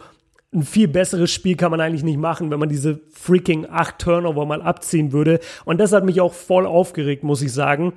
ein 0.54 0.62
viel 0.62 0.88
besseres 0.88 1.30
Spiel 1.32 1.56
kann 1.56 1.70
man 1.70 1.80
eigentlich 1.80 2.04
nicht 2.04 2.18
machen, 2.18 2.50
wenn 2.50 2.60
man 2.60 2.68
diese 2.68 3.00
freaking 3.10 3.66
8 3.68 3.98
Turnover 3.98 4.46
mal 4.46 4.62
abziehen 4.62 5.12
würde. 5.12 5.40
Und 5.64 5.78
das 5.78 5.92
hat 5.92 6.04
mich 6.04 6.20
auch 6.20 6.32
voll 6.32 6.64
aufgeregt, 6.64 7.24
muss 7.24 7.42
ich 7.42 7.52
sagen, 7.52 7.92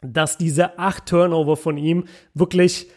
dass 0.00 0.38
diese 0.38 0.78
8 0.78 1.06
Turnover 1.06 1.56
von 1.56 1.76
ihm 1.76 2.04
wirklich 2.34 2.88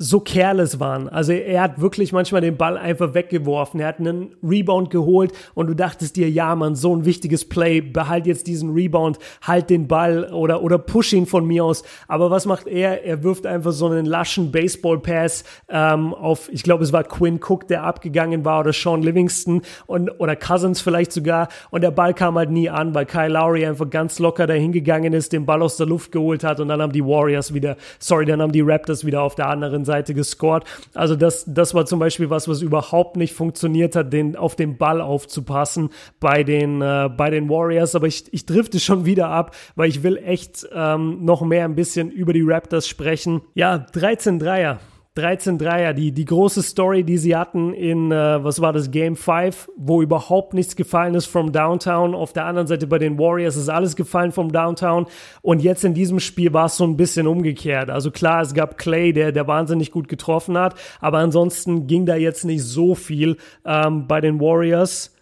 so 0.00 0.20
careless 0.20 0.78
waren. 0.78 1.08
Also 1.08 1.32
er 1.32 1.60
hat 1.60 1.80
wirklich 1.80 2.12
manchmal 2.12 2.40
den 2.40 2.56
Ball 2.56 2.78
einfach 2.78 3.14
weggeworfen. 3.14 3.80
Er 3.80 3.88
hat 3.88 3.98
einen 3.98 4.36
Rebound 4.44 4.90
geholt 4.90 5.32
und 5.54 5.66
du 5.66 5.74
dachtest 5.74 6.14
dir, 6.14 6.30
ja, 6.30 6.54
man, 6.54 6.76
so 6.76 6.94
ein 6.94 7.04
wichtiges 7.04 7.48
Play, 7.48 7.80
behalt 7.80 8.28
jetzt 8.28 8.46
diesen 8.46 8.72
Rebound, 8.72 9.18
halt 9.42 9.70
den 9.70 9.88
Ball 9.88 10.32
oder, 10.32 10.62
oder 10.62 10.78
push 10.78 11.14
ihn 11.14 11.26
von 11.26 11.44
mir 11.44 11.64
aus. 11.64 11.82
Aber 12.06 12.30
was 12.30 12.46
macht 12.46 12.68
er? 12.68 13.04
Er 13.04 13.24
wirft 13.24 13.44
einfach 13.44 13.72
so 13.72 13.86
einen 13.88 14.06
laschen 14.06 14.52
Baseball-Pass 14.52 15.42
ähm, 15.68 16.14
auf, 16.14 16.48
ich 16.52 16.62
glaube, 16.62 16.84
es 16.84 16.92
war 16.92 17.02
Quinn 17.02 17.40
Cook, 17.42 17.66
der 17.66 17.82
abgegangen 17.82 18.44
war 18.44 18.60
oder 18.60 18.72
Sean 18.72 19.02
Livingston 19.02 19.62
und, 19.86 20.10
oder 20.20 20.36
Cousins 20.36 20.80
vielleicht 20.80 21.10
sogar. 21.10 21.48
Und 21.70 21.80
der 21.80 21.90
Ball 21.90 22.14
kam 22.14 22.38
halt 22.38 22.50
nie 22.50 22.70
an, 22.70 22.94
weil 22.94 23.04
Kyle 23.04 23.32
Lowry 23.32 23.66
einfach 23.66 23.90
ganz 23.90 24.20
locker 24.20 24.46
dahin 24.46 24.70
gegangen 24.70 25.12
ist, 25.12 25.32
den 25.32 25.44
Ball 25.44 25.60
aus 25.60 25.76
der 25.76 25.86
Luft 25.86 26.12
geholt 26.12 26.44
hat 26.44 26.60
und 26.60 26.68
dann 26.68 26.80
haben 26.80 26.92
die 26.92 27.04
Warriors 27.04 27.52
wieder, 27.52 27.76
sorry, 27.98 28.26
dann 28.26 28.40
haben 28.40 28.52
die 28.52 28.60
Raptors 28.60 29.04
wieder 29.04 29.22
auf 29.22 29.34
der 29.34 29.48
anderen 29.48 29.87
Seite 29.88 30.12
gescored. 30.12 30.64
Also 30.94 31.16
das, 31.16 31.44
das 31.46 31.74
war 31.74 31.86
zum 31.86 31.98
Beispiel 31.98 32.28
was, 32.28 32.46
was 32.46 32.60
überhaupt 32.60 33.16
nicht 33.16 33.32
funktioniert 33.32 33.96
hat, 33.96 34.12
den, 34.12 34.36
auf 34.36 34.54
den 34.54 34.76
Ball 34.76 35.00
aufzupassen 35.00 35.88
bei 36.20 36.44
den, 36.44 36.82
äh, 36.82 37.08
bei 37.16 37.30
den 37.30 37.48
Warriors. 37.48 37.94
Aber 37.94 38.06
ich, 38.06 38.32
ich 38.32 38.44
drifte 38.44 38.78
schon 38.80 39.06
wieder 39.06 39.28
ab, 39.30 39.56
weil 39.76 39.88
ich 39.88 40.02
will 40.02 40.18
echt 40.18 40.68
ähm, 40.72 41.24
noch 41.24 41.40
mehr 41.40 41.64
ein 41.64 41.74
bisschen 41.74 42.10
über 42.10 42.34
die 42.34 42.42
Raptors 42.42 42.86
sprechen. 42.86 43.40
Ja, 43.54 43.78
13 43.78 44.38
Dreier. 44.38 44.78
13 45.18 45.58
Dreier, 45.58 45.94
die, 45.94 46.12
die 46.12 46.24
große 46.24 46.62
Story, 46.62 47.02
die 47.02 47.18
sie 47.18 47.34
hatten 47.34 47.74
in, 47.74 48.12
äh, 48.12 48.42
was 48.44 48.60
war 48.60 48.72
das, 48.72 48.92
Game 48.92 49.16
5, 49.16 49.68
wo 49.76 50.00
überhaupt 50.00 50.54
nichts 50.54 50.76
gefallen 50.76 51.14
ist 51.14 51.26
vom 51.26 51.50
Downtown. 51.50 52.14
Auf 52.14 52.32
der 52.32 52.44
anderen 52.44 52.68
Seite 52.68 52.86
bei 52.86 52.98
den 52.98 53.18
Warriors 53.18 53.56
ist 53.56 53.68
alles 53.68 53.96
gefallen 53.96 54.30
vom 54.30 54.52
Downtown. 54.52 55.06
Und 55.42 55.60
jetzt 55.60 55.84
in 55.84 55.92
diesem 55.92 56.20
Spiel 56.20 56.52
war 56.52 56.66
es 56.66 56.76
so 56.76 56.84
ein 56.84 56.96
bisschen 56.96 57.26
umgekehrt. 57.26 57.90
Also 57.90 58.12
klar, 58.12 58.42
es 58.42 58.54
gab 58.54 58.78
Clay, 58.78 59.12
der, 59.12 59.32
der 59.32 59.48
wahnsinnig 59.48 59.90
gut 59.90 60.06
getroffen 60.06 60.56
hat, 60.56 60.76
aber 61.00 61.18
ansonsten 61.18 61.88
ging 61.88 62.06
da 62.06 62.14
jetzt 62.14 62.44
nicht 62.44 62.62
so 62.62 62.94
viel 62.94 63.36
ähm, 63.64 64.06
bei 64.06 64.20
den 64.20 64.40
Warriors. 64.40 65.16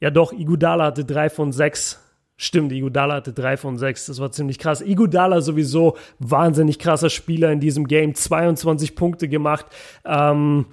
Ja 0.00 0.10
doch, 0.10 0.32
Igudala 0.32 0.84
hatte 0.84 1.06
drei 1.06 1.30
von 1.30 1.50
sechs 1.50 1.98
Stimmt, 2.40 2.70
Igudala 2.70 3.16
hatte 3.16 3.32
drei 3.32 3.56
von 3.56 3.78
sechs. 3.78 4.06
Das 4.06 4.20
war 4.20 4.30
ziemlich 4.30 4.60
krass. 4.60 4.80
Igudala 4.80 5.40
sowieso 5.40 5.96
wahnsinnig 6.20 6.78
krasser 6.78 7.10
Spieler 7.10 7.50
in 7.50 7.58
diesem 7.58 7.88
Game. 7.88 8.14
22 8.14 8.94
Punkte 8.94 9.28
gemacht. 9.28 9.66
Ähm, 10.04 10.66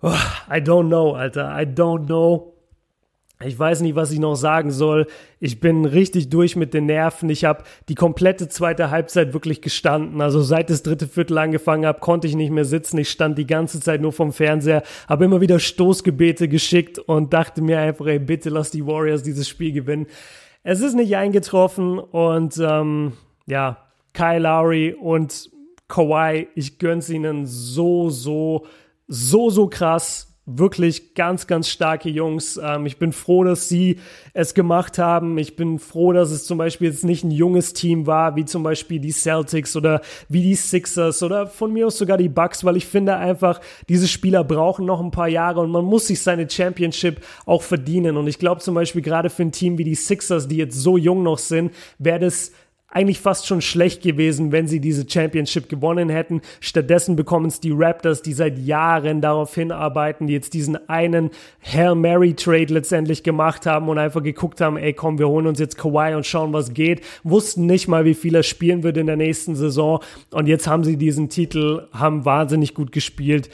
oh, 0.00 0.14
I 0.48 0.58
don't 0.60 0.86
know, 0.86 1.14
Alter. 1.14 1.60
I 1.60 1.64
don't 1.64 2.06
know. 2.06 2.53
Ich 3.46 3.58
weiß 3.58 3.80
nicht, 3.80 3.94
was 3.94 4.10
ich 4.10 4.18
noch 4.18 4.34
sagen 4.34 4.70
soll. 4.70 5.06
Ich 5.40 5.60
bin 5.60 5.84
richtig 5.84 6.30
durch 6.30 6.56
mit 6.56 6.72
den 6.72 6.86
Nerven. 6.86 7.28
Ich 7.28 7.44
habe 7.44 7.64
die 7.88 7.94
komplette 7.94 8.48
zweite 8.48 8.90
Halbzeit 8.90 9.32
wirklich 9.32 9.60
gestanden. 9.60 10.20
Also 10.20 10.42
seit 10.42 10.70
das 10.70 10.82
dritte 10.82 11.06
Viertel 11.06 11.38
angefangen 11.38 11.86
habe, 11.86 12.00
konnte 12.00 12.26
ich 12.26 12.36
nicht 12.36 12.50
mehr 12.50 12.64
sitzen. 12.64 12.98
Ich 12.98 13.10
stand 13.10 13.36
die 13.36 13.46
ganze 13.46 13.80
Zeit 13.80 14.00
nur 14.00 14.12
vom 14.12 14.32
Fernseher, 14.32 14.82
habe 15.08 15.24
immer 15.24 15.40
wieder 15.40 15.58
Stoßgebete 15.58 16.48
geschickt 16.48 16.98
und 16.98 17.32
dachte 17.32 17.62
mir 17.62 17.78
einfach, 17.78 18.06
ey, 18.06 18.18
bitte 18.18 18.50
lass 18.50 18.70
die 18.70 18.86
Warriors 18.86 19.22
dieses 19.22 19.48
Spiel 19.48 19.72
gewinnen. 19.72 20.06
Es 20.62 20.80
ist 20.80 20.94
nicht 20.94 21.14
eingetroffen 21.16 21.98
und 21.98 22.56
ähm, 22.58 23.12
ja, 23.46 23.78
Kyle 24.14 24.38
Lowry 24.38 24.94
und 24.94 25.50
Kawhi, 25.88 26.48
ich 26.54 26.78
gönn's 26.78 27.10
ihnen 27.10 27.46
so, 27.46 28.08
so, 28.08 28.64
so, 29.06 29.50
so 29.50 29.68
krass 29.68 30.33
wirklich 30.46 31.14
ganz, 31.14 31.46
ganz 31.46 31.68
starke 31.68 32.10
Jungs. 32.10 32.60
Ähm, 32.62 32.84
ich 32.86 32.98
bin 32.98 33.12
froh, 33.12 33.44
dass 33.44 33.68
sie 33.68 33.98
es 34.34 34.52
gemacht 34.52 34.98
haben. 34.98 35.38
Ich 35.38 35.56
bin 35.56 35.78
froh, 35.78 36.12
dass 36.12 36.30
es 36.30 36.44
zum 36.44 36.58
Beispiel 36.58 36.88
jetzt 36.88 37.04
nicht 37.04 37.24
ein 37.24 37.30
junges 37.30 37.72
Team 37.72 38.06
war, 38.06 38.36
wie 38.36 38.44
zum 38.44 38.62
Beispiel 38.62 39.00
die 39.00 39.12
Celtics 39.12 39.74
oder 39.74 40.02
wie 40.28 40.42
die 40.42 40.54
Sixers 40.54 41.22
oder 41.22 41.46
von 41.46 41.72
mir 41.72 41.86
aus 41.86 41.96
sogar 41.96 42.18
die 42.18 42.28
Bucks, 42.28 42.64
weil 42.64 42.76
ich 42.76 42.86
finde 42.86 43.16
einfach, 43.16 43.60
diese 43.88 44.06
Spieler 44.06 44.44
brauchen 44.44 44.84
noch 44.84 45.00
ein 45.00 45.10
paar 45.10 45.28
Jahre 45.28 45.60
und 45.60 45.70
man 45.70 45.84
muss 45.84 46.08
sich 46.08 46.20
seine 46.20 46.48
Championship 46.48 47.22
auch 47.46 47.62
verdienen. 47.62 48.16
Und 48.16 48.26
ich 48.26 48.38
glaube 48.38 48.60
zum 48.60 48.74
Beispiel 48.74 49.02
gerade 49.02 49.30
für 49.30 49.42
ein 49.42 49.52
Team 49.52 49.78
wie 49.78 49.84
die 49.84 49.94
Sixers, 49.94 50.46
die 50.46 50.56
jetzt 50.56 50.76
so 50.76 50.98
jung 50.98 51.22
noch 51.22 51.38
sind, 51.38 51.72
wäre 51.98 52.18
das 52.18 52.52
eigentlich 52.94 53.20
fast 53.20 53.46
schon 53.46 53.60
schlecht 53.60 54.02
gewesen, 54.02 54.52
wenn 54.52 54.68
sie 54.68 54.80
diese 54.80 55.08
Championship 55.08 55.68
gewonnen 55.68 56.08
hätten. 56.08 56.40
Stattdessen 56.60 57.16
bekommen 57.16 57.46
es 57.46 57.58
die 57.60 57.72
Raptors, 57.72 58.22
die 58.22 58.32
seit 58.32 58.58
Jahren 58.58 59.20
darauf 59.20 59.54
hinarbeiten, 59.54 60.28
die 60.28 60.32
jetzt 60.32 60.54
diesen 60.54 60.88
einen 60.88 61.30
Hail 61.60 61.96
Mary 61.96 62.34
Trade 62.34 62.72
letztendlich 62.72 63.24
gemacht 63.24 63.66
haben 63.66 63.88
und 63.88 63.98
einfach 63.98 64.22
geguckt 64.22 64.60
haben, 64.60 64.76
ey 64.76 64.92
komm, 64.92 65.18
wir 65.18 65.28
holen 65.28 65.48
uns 65.48 65.58
jetzt 65.58 65.76
Kawhi 65.76 66.14
und 66.14 66.24
schauen, 66.24 66.52
was 66.52 66.72
geht. 66.72 67.02
Wussten 67.24 67.66
nicht 67.66 67.88
mal, 67.88 68.04
wie 68.04 68.14
viel 68.14 68.34
er 68.34 68.44
spielen 68.44 68.84
wird 68.84 68.96
in 68.96 69.08
der 69.08 69.16
nächsten 69.16 69.56
Saison 69.56 70.00
und 70.30 70.46
jetzt 70.46 70.68
haben 70.68 70.84
sie 70.84 70.96
diesen 70.96 71.28
Titel, 71.28 71.88
haben 71.92 72.24
wahnsinnig 72.24 72.74
gut 72.74 72.92
gespielt. 72.92 73.50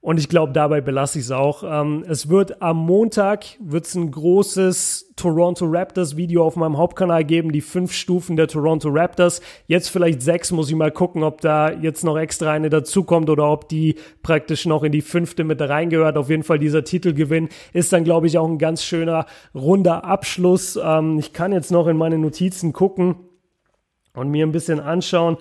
Und 0.00 0.18
ich 0.20 0.28
glaube, 0.28 0.52
dabei 0.52 0.80
belasse 0.80 1.18
ich 1.18 1.24
es 1.24 1.30
auch. 1.32 1.64
Ähm, 1.64 2.04
es 2.06 2.28
wird 2.28 2.62
am 2.62 2.76
Montag 2.76 3.44
wird's 3.58 3.94
ein 3.96 4.10
großes 4.10 5.14
Toronto 5.16 5.66
Raptors 5.66 6.16
Video 6.16 6.44
auf 6.44 6.54
meinem 6.54 6.76
Hauptkanal 6.76 7.24
geben, 7.24 7.50
die 7.50 7.60
fünf 7.60 7.92
Stufen 7.92 8.36
der 8.36 8.46
Toronto 8.46 8.88
Raptors. 8.88 9.40
Jetzt 9.66 9.88
vielleicht 9.88 10.22
sechs, 10.22 10.52
muss 10.52 10.68
ich 10.68 10.76
mal 10.76 10.92
gucken, 10.92 11.24
ob 11.24 11.40
da 11.40 11.72
jetzt 11.72 12.04
noch 12.04 12.16
extra 12.16 12.52
eine 12.52 12.70
dazukommt 12.70 13.30
oder 13.30 13.50
ob 13.50 13.68
die 13.68 13.96
praktisch 14.22 14.66
noch 14.66 14.84
in 14.84 14.92
die 14.92 15.02
fünfte 15.02 15.42
mit 15.42 15.60
reingehört. 15.60 16.16
Auf 16.16 16.30
jeden 16.30 16.44
Fall 16.44 16.60
dieser 16.60 16.84
Titelgewinn 16.84 17.48
ist 17.72 17.92
dann, 17.92 18.04
glaube 18.04 18.28
ich, 18.28 18.38
auch 18.38 18.48
ein 18.48 18.58
ganz 18.58 18.84
schöner 18.84 19.26
runder 19.54 20.04
Abschluss. 20.04 20.78
Ähm, 20.80 21.18
ich 21.18 21.32
kann 21.32 21.52
jetzt 21.52 21.72
noch 21.72 21.88
in 21.88 21.96
meine 21.96 22.18
Notizen 22.18 22.72
gucken 22.72 23.16
und 24.14 24.30
mir 24.30 24.46
ein 24.46 24.52
bisschen 24.52 24.78
anschauen. 24.78 25.36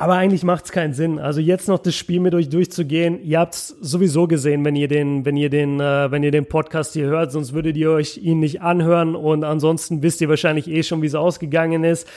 Aber 0.00 0.14
eigentlich 0.14 0.44
macht 0.44 0.64
es 0.64 0.72
keinen 0.72 0.94
Sinn. 0.94 1.18
Also 1.18 1.42
jetzt 1.42 1.68
noch 1.68 1.78
das 1.78 1.94
Spiel 1.94 2.20
mit 2.20 2.34
euch 2.34 2.48
durchzugehen. 2.48 3.22
Ihr 3.22 3.38
habt 3.38 3.52
es 3.52 3.68
sowieso 3.82 4.26
gesehen, 4.26 4.64
wenn 4.64 4.74
ihr 4.74 4.88
den, 4.88 5.26
wenn 5.26 5.36
ihr 5.36 5.50
den, 5.50 5.78
äh, 5.78 6.10
wenn 6.10 6.22
ihr 6.22 6.30
den 6.30 6.46
Podcast 6.46 6.94
hier 6.94 7.04
hört, 7.04 7.32
sonst 7.32 7.52
würdet 7.52 7.76
ihr 7.76 7.90
euch 7.90 8.16
ihn 8.16 8.38
nicht 8.38 8.62
anhören 8.62 9.14
und 9.14 9.44
ansonsten 9.44 10.02
wisst 10.02 10.22
ihr 10.22 10.30
wahrscheinlich 10.30 10.68
eh 10.68 10.82
schon, 10.84 11.02
wie 11.02 11.06
es 11.06 11.14
ausgegangen 11.14 11.84
ist. 11.84 12.08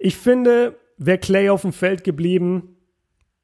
Ich 0.00 0.16
finde, 0.16 0.74
wäre 0.98 1.18
Clay 1.18 1.48
auf 1.48 1.62
dem 1.62 1.72
Feld 1.72 2.02
geblieben, 2.02 2.76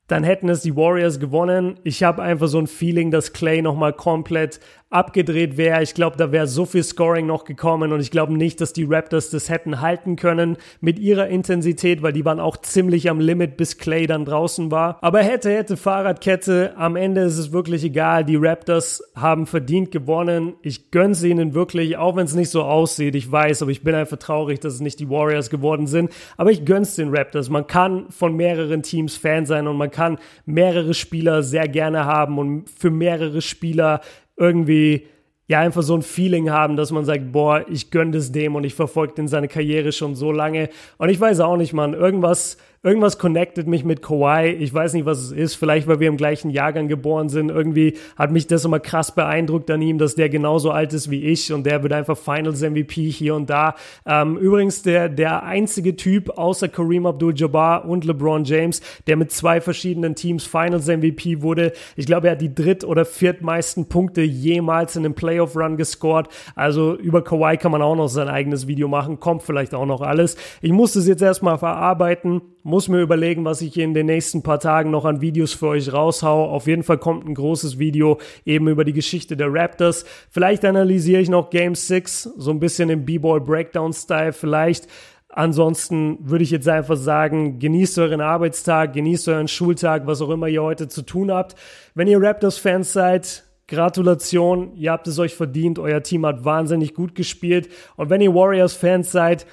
dann 0.09 0.25
hätten 0.25 0.49
es 0.49 0.63
die 0.63 0.75
Warriors 0.75 1.21
gewonnen. 1.21 1.79
Ich 1.85 2.03
habe 2.03 2.21
einfach 2.21 2.49
so 2.49 2.59
ein 2.59 2.67
Feeling, 2.67 3.13
dass 3.13 3.33
Clay 3.33 3.63
nochmal 3.63 3.93
komplett 3.93 4.59
abgedreht 4.91 5.59
wäre. 5.59 5.83
Ich 5.83 5.93
glaube, 5.93 6.17
da 6.17 6.33
wäre 6.33 6.47
so 6.47 6.65
viel 6.65 6.83
Scoring 6.83 7.27
noch 7.27 7.45
gekommen 7.45 7.93
und 7.93 8.01
ich 8.01 8.11
glaube 8.11 8.33
nicht, 8.33 8.61
dass 8.61 8.73
die 8.73 8.85
Raptors 8.85 9.31
das 9.31 9.51
hätten 9.51 9.81
halten 9.83 10.17
können 10.17 10.57
mit 10.81 10.99
ihrer 10.99 11.29
Intensität, 11.29 12.03
weil 12.03 12.15
die 12.15 12.25
waren 12.25 12.41
auch 12.41 12.57
ziemlich 12.57 13.11
am 13.11 13.21
Limit, 13.21 13.59
bis 13.59 13.77
Clay 13.77 14.07
dann 14.07 14.25
draußen 14.25 14.71
war. 14.71 14.99
Aber 15.03 15.21
hätte, 15.21 15.51
hätte 15.51 15.77
Fahrradkette. 15.77 16.75
Am 16.77 16.97
Ende 16.97 17.21
ist 17.23 17.37
es 17.37 17.53
wirklich 17.53 17.85
egal. 17.85 18.25
Die 18.25 18.37
Raptors 18.37 19.03
haben 19.15 19.47
verdient 19.47 19.91
gewonnen. 19.91 20.55
Ich 20.63 20.91
gönn's 20.91 21.23
ihnen 21.23 21.53
wirklich, 21.53 21.99
auch 21.99 22.17
wenn 22.17 22.25
es 22.25 22.35
nicht 22.35 22.51
so 22.51 22.63
aussieht. 22.63 23.15
Ich 23.15 23.31
weiß, 23.31 23.61
aber 23.61 23.71
ich 23.71 23.83
bin 23.83 23.95
einfach 23.95 24.17
traurig, 24.17 24.61
dass 24.61 24.75
es 24.75 24.81
nicht 24.81 25.01
die 25.01 25.11
Warriors 25.11 25.51
geworden 25.51 25.87
sind. 25.87 26.11
Aber 26.39 26.51
ich 26.51 26.65
gönn's 26.65 26.95
den 26.95 27.15
Raptors. 27.15 27.51
Man 27.51 27.67
kann 27.67 28.07
von 28.11 28.35
mehreren 28.37 28.83
Teams 28.83 29.19
Fan 29.19 29.45
sein 29.45 29.67
und 29.67 29.77
man 29.77 29.91
kann 29.91 30.19
mehrere 30.47 30.95
Spieler 30.95 31.43
sehr 31.43 31.69
gerne 31.69 32.07
haben 32.07 32.39
und 32.39 32.71
für 32.71 32.91
mehrere 32.91 33.43
Spieler 33.43 34.01
irgendwie 34.39 35.07
ja 35.49 35.61
einfach 35.61 35.83
so 35.83 35.95
ein 35.95 36.03
Feeling 36.03 36.51
haben, 36.51 36.77
dass 36.77 36.93
man 36.93 37.05
sagt, 37.05 37.33
boah, 37.33 37.65
ich 37.69 37.91
gönne 37.91 38.13
das 38.13 38.33
dem 38.33 38.55
und 38.55 38.65
ich 38.65 38.75
verfolge 38.75 39.15
den 39.15 39.29
seine 39.29 39.49
Karriere 39.49 39.93
schon 39.93 40.15
so 40.15 40.31
lange. 40.31 40.69
Und 40.99 41.09
ich 41.09 41.19
weiß 41.19 41.41
auch 41.41 41.57
nicht, 41.57 41.73
man, 41.73 41.95
irgendwas 41.95 42.59
irgendwas 42.83 43.19
connectet 43.19 43.67
mich 43.67 43.85
mit 43.85 44.03
Kawhi. 44.03 44.51
Ich 44.51 44.73
weiß 44.73 44.95
nicht, 44.95 45.05
was 45.05 45.19
es 45.19 45.33
ist. 45.33 45.55
Vielleicht, 45.57 45.87
weil 45.89 46.01
wir 46.01 46.09
im 46.09 46.17
gleichen 46.17 46.51
Jahrgang 46.51 46.89
geboren 46.89 47.29
sind. 47.29 47.51
Irgendwie 47.51 47.95
hat 48.17 48.31
mich 48.31 48.47
das 48.47 48.65
immer 48.65 48.81
krass 48.81 49.15
beeindruckt 49.15 49.71
an 49.71 49.83
ihm, 49.83 49.99
dass 49.99 50.15
der 50.15 50.29
genauso 50.29 50.71
alt 50.71 50.93
ist 50.93 51.11
wie 51.11 51.25
ich 51.25 51.53
und 51.53 51.65
der 51.65 51.83
wird 51.83 51.93
einfach 51.93 52.17
Finals 52.17 52.63
MVP 52.63 53.11
hier 53.11 53.35
und 53.35 53.51
da. 53.51 53.75
Ähm, 54.07 54.37
übrigens 54.37 54.83
der, 54.83 55.09
der 55.09 55.43
einzige 55.43 55.97
Typ 55.97 56.39
außer 56.39 56.69
Kareem 56.69 57.07
Abdul-Jabbar 57.07 57.85
und 57.85 58.05
LeBron 58.05 58.45
James, 58.45 58.81
der 59.07 59.17
mit 59.17 59.33
zwei 59.33 59.61
verschiedenen 59.61 60.15
Teams 60.15 60.47
Finals 60.47 60.87
MVP 60.87 61.43
wurde. 61.43 61.73
Ich 61.97 62.07
glaube, 62.07 62.29
er 62.29 62.33
hat 62.33 62.41
die 62.41 62.55
dritt- 62.55 62.85
oder 62.85 63.05
viertmeisten 63.05 63.89
Punkte 63.89 64.23
jemals 64.23 64.97
in 64.97 65.05
einem 65.05 65.15
Playoff-Run 65.15 65.77
gescored. 65.77 66.29
Also 66.55 66.95
über 66.97 67.23
Kawhi 67.23 67.57
kann 67.57 67.73
man 67.73 67.83
auch 67.83 67.97
noch 67.97 68.09
sein 68.09 68.29
eigenes 68.29 68.67
Video 68.67 68.89
machen. 68.89 69.19
Kommt 69.19 69.43
vielleicht 69.43 69.75
auch 69.75 69.87
noch 69.87 70.01
alles. 70.01 70.37
Ich 70.63 70.73
muss 70.73 70.95
es 70.95 71.09
jetzt 71.09 71.23
erstmal 71.23 71.59
verarbeiten 71.59 72.43
muss 72.69 72.89
mir 72.89 73.01
überlegen, 73.01 73.47
was 73.47 73.63
ich 73.63 73.79
in 73.79 73.95
den 73.95 74.07
nächsten 74.07 74.43
paar 74.43 74.61
Tagen 74.61 74.91
noch 74.91 75.07
an 75.07 75.23
Videos 75.23 75.55
für 75.55 75.69
euch 75.69 75.91
raushau. 75.91 76.45
Auf 76.51 76.67
jeden 76.67 76.83
Fall 76.83 76.99
kommt 76.99 77.27
ein 77.27 77.35
großes 77.35 77.79
Video 77.79 78.19
eben 78.45 78.69
über 78.69 78.85
die 78.85 78.93
Geschichte 78.93 79.39
der 79.39 79.53
Raptors. 79.53 80.05
Vielleicht 80.31 80.67
analysiere 80.67 81.23
ich 81.23 81.31
noch 81.31 81.49
Game 81.49 81.75
6, 81.75 82.25
so 82.37 82.51
ein 82.51 82.61
bisschen 82.61 82.91
im 82.91 83.07
B-Ball 83.07 83.41
Breakdown 83.41 83.95
Style 83.95 84.35
vielleicht. 84.35 84.87
Ansonsten 85.31 86.19
würde 86.21 86.45
ich 86.45 86.51
jetzt 86.51 86.69
einfach 86.69 86.97
sagen, 86.97 87.59
genießt 87.59 87.99
euren 88.01 88.21
Arbeitstag, 88.21 88.93
genießt 88.93 89.29
euren 89.29 89.49
Schultag, 89.49 90.07
was 90.07 90.21
auch 90.21 90.31
immer 90.31 90.49
ihr 90.49 90.63
heute 90.63 90.89
zu 90.89 91.03
tun 91.03 91.31
habt. 91.31 91.55
Wenn 91.95 92.07
ihr 92.07 92.21
Raptors-Fans 92.21 92.93
seid, 92.93 93.45
Gratulation, 93.67 94.75
ihr 94.75 94.93
habt 94.93 95.07
es 95.09 95.19
euch 95.19 95.35
verdient, 95.35 95.79
euer 95.79 96.03
Team 96.03 96.27
hat 96.27 96.45
wahnsinnig 96.45 96.95
gut 96.95 97.15
gespielt. 97.15 97.71
Und 97.97 98.11
wenn 98.11 98.21
ihr 98.21 98.35
Warriors-Fans 98.35 99.11
seid, 99.11 99.47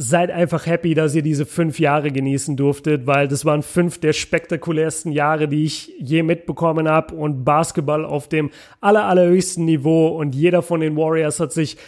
seid 0.00 0.30
einfach 0.30 0.64
happy, 0.66 0.94
dass 0.94 1.16
ihr 1.16 1.22
diese 1.22 1.44
fünf 1.44 1.80
Jahre 1.80 2.12
genießen 2.12 2.56
durftet, 2.56 3.08
weil 3.08 3.26
das 3.26 3.44
waren 3.44 3.64
fünf 3.64 3.98
der 3.98 4.12
spektakulärsten 4.12 5.10
Jahre, 5.10 5.48
die 5.48 5.64
ich 5.64 5.92
je 5.98 6.22
mitbekommen 6.22 6.88
habe 6.88 7.16
und 7.16 7.44
Basketball 7.44 8.04
auf 8.04 8.28
dem 8.28 8.50
aller, 8.80 9.06
allerhöchsten 9.06 9.64
Niveau. 9.64 10.06
Und 10.06 10.36
jeder 10.36 10.62
von 10.62 10.80
den 10.80 10.96
Warriors 10.96 11.40
hat 11.40 11.52
sich 11.52 11.78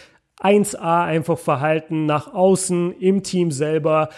1A 0.41 1.05
einfach 1.05 1.39
verhalten, 1.39 2.05
nach 2.05 2.33
außen, 2.33 2.91
im 2.99 3.23
Team 3.23 3.49
selber, 3.49 4.09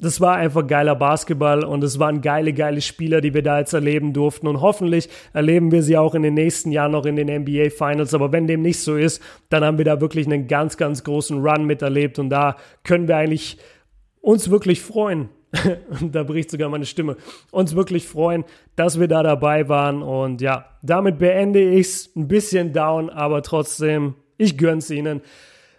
das 0.00 0.20
war 0.20 0.36
einfach 0.36 0.66
geiler 0.66 0.94
Basketball 0.94 1.64
und 1.64 1.84
es 1.84 1.98
waren 1.98 2.20
geile, 2.20 2.52
geile 2.52 2.80
Spieler, 2.80 3.20
die 3.20 3.34
wir 3.34 3.42
da 3.42 3.58
jetzt 3.58 3.72
erleben 3.72 4.12
durften. 4.12 4.46
Und 4.46 4.60
hoffentlich 4.60 5.08
erleben 5.32 5.72
wir 5.72 5.82
sie 5.82 5.96
auch 5.96 6.14
in 6.14 6.22
den 6.22 6.34
nächsten 6.34 6.72
Jahren 6.72 6.92
noch 6.92 7.06
in 7.06 7.16
den 7.16 7.28
NBA 7.28 7.70
Finals. 7.70 8.14
Aber 8.14 8.32
wenn 8.32 8.46
dem 8.46 8.62
nicht 8.62 8.80
so 8.80 8.96
ist, 8.96 9.22
dann 9.48 9.64
haben 9.64 9.78
wir 9.78 9.84
da 9.84 10.00
wirklich 10.00 10.26
einen 10.26 10.46
ganz, 10.46 10.76
ganz 10.76 11.04
großen 11.04 11.46
Run 11.46 11.64
miterlebt 11.64 12.18
und 12.18 12.30
da 12.30 12.56
können 12.84 13.08
wir 13.08 13.16
eigentlich 13.16 13.58
uns 14.20 14.50
wirklich 14.50 14.82
freuen 14.82 15.28
und 16.00 16.14
da 16.14 16.22
bricht 16.22 16.50
sogar 16.50 16.68
meine 16.68 16.86
Stimme, 16.86 17.16
uns 17.50 17.74
wirklich 17.74 18.06
freuen, 18.06 18.44
dass 18.76 19.00
wir 19.00 19.08
da 19.08 19.22
dabei 19.22 19.68
waren. 19.68 20.02
Und 20.02 20.40
ja, 20.40 20.66
damit 20.82 21.18
beende 21.18 21.60
ich 21.60 21.86
es 21.86 22.16
ein 22.16 22.28
bisschen 22.28 22.72
down, 22.72 23.10
aber 23.10 23.42
trotzdem, 23.42 24.14
ich 24.36 24.56
gönn's 24.56 24.90
Ihnen. 24.90 25.20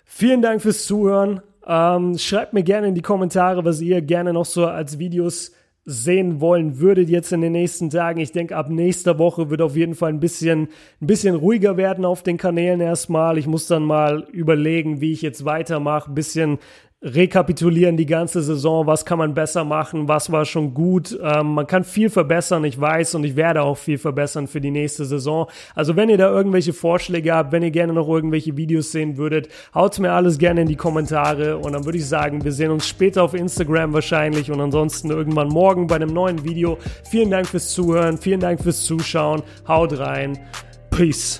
Vielen 0.06 0.42
Dank 0.42 0.62
fürs 0.62 0.86
Zuhören. 0.86 1.42
Ähm, 1.66 2.18
schreibt 2.18 2.54
mir 2.54 2.64
gerne 2.64 2.88
in 2.88 2.96
die 2.96 3.02
Kommentare, 3.02 3.64
was 3.66 3.82
ihr 3.82 4.02
gerne 4.02 4.34
noch 4.34 4.46
so 4.46 4.66
als 4.66 5.00
Videos 5.00 5.52
sehen 5.84 6.40
wollen 6.40 6.80
würdet 6.80 7.10
jetzt 7.10 7.32
in 7.32 7.42
den 7.42 7.54
nächsten 7.54 7.90
Tagen. 7.90 8.20
Ich 8.20 8.32
denke, 8.32 8.56
ab 8.56 8.70
nächster 8.70 9.18
Woche 9.18 9.50
wird 9.50 9.62
auf 9.62 9.76
jeden 9.76 9.96
Fall 9.96 10.10
ein 10.10 10.20
bisschen, 10.20 10.70
ein 11.02 11.08
bisschen 11.08 11.36
ruhiger 11.36 11.76
werden 11.76 12.06
auf 12.06 12.22
den 12.22 12.38
Kanälen 12.38 12.82
erstmal. 12.82 13.38
Ich 13.38 13.48
muss 13.48 13.68
dann 13.68 13.84
mal 13.84 14.28
überlegen, 14.32 15.02
wie 15.02 15.12
ich 15.12 15.24
jetzt 15.24 15.44
weitermache, 15.44 16.12
ein 16.12 16.16
bisschen 16.16 16.60
rekapitulieren 17.04 17.98
die 17.98 18.06
ganze 18.06 18.42
Saison, 18.44 18.86
was 18.86 19.06
kann 19.06 19.18
man 19.18 19.34
besser 19.34 19.64
machen, 19.64 20.08
was 20.08 20.32
war 20.32 20.46
schon 20.46 20.74
gut. 20.74 21.18
Ähm, 21.22 21.56
man 21.56 21.66
kann 21.66 21.84
viel 21.84 22.10
verbessern, 22.10 22.64
ich 22.64 22.80
weiß, 22.80 23.16
und 23.16 23.24
ich 23.24 23.36
werde 23.36 23.64
auch 23.64 23.78
viel 23.78 23.98
verbessern 23.98 24.48
für 24.48 24.62
die 24.62 24.72
nächste 24.72 25.06
Saison. 25.06 25.48
Also 25.74 25.96
wenn 25.96 26.10
ihr 26.10 26.18
da 26.18 26.30
irgendwelche 26.30 26.74
Vorschläge 26.74 27.34
habt, 27.34 27.52
wenn 27.52 27.64
ihr 27.64 27.72
gerne 27.72 27.94
noch 27.94 28.08
irgendwelche 28.08 28.56
Videos 28.56 28.92
sehen 28.92 29.18
würdet, 29.18 29.50
haut 29.74 29.98
mir 30.00 30.12
alles 30.12 30.38
gerne 30.38 30.62
in 30.62 30.68
die 30.68 30.76
Kommentare 30.76 31.58
und 31.58 31.74
dann 31.74 31.86
würde 31.86 31.98
ich 31.98 32.08
sagen, 32.08 32.44
wir 32.44 32.52
sehen 32.52 32.72
uns 32.72 32.88
später 32.88 33.24
auf 33.24 33.34
Instagram 33.34 33.94
wahrscheinlich 33.94 34.52
und 34.52 34.62
ansonsten 34.62 35.10
irgendwann 35.10 35.48
morgen 35.48 35.88
bei 35.88 35.96
einem 35.96 36.14
neuen 36.14 36.44
Video. 36.44 36.78
Vielen 37.10 37.32
Dank 37.32 37.48
fürs 37.48 37.70
Zuhören, 37.70 38.18
vielen 38.18 38.40
Dank 38.40 38.62
fürs 38.62 38.84
Zuschauen, 38.84 39.42
haut 39.68 39.98
rein, 39.98 40.38
peace. 40.92 41.40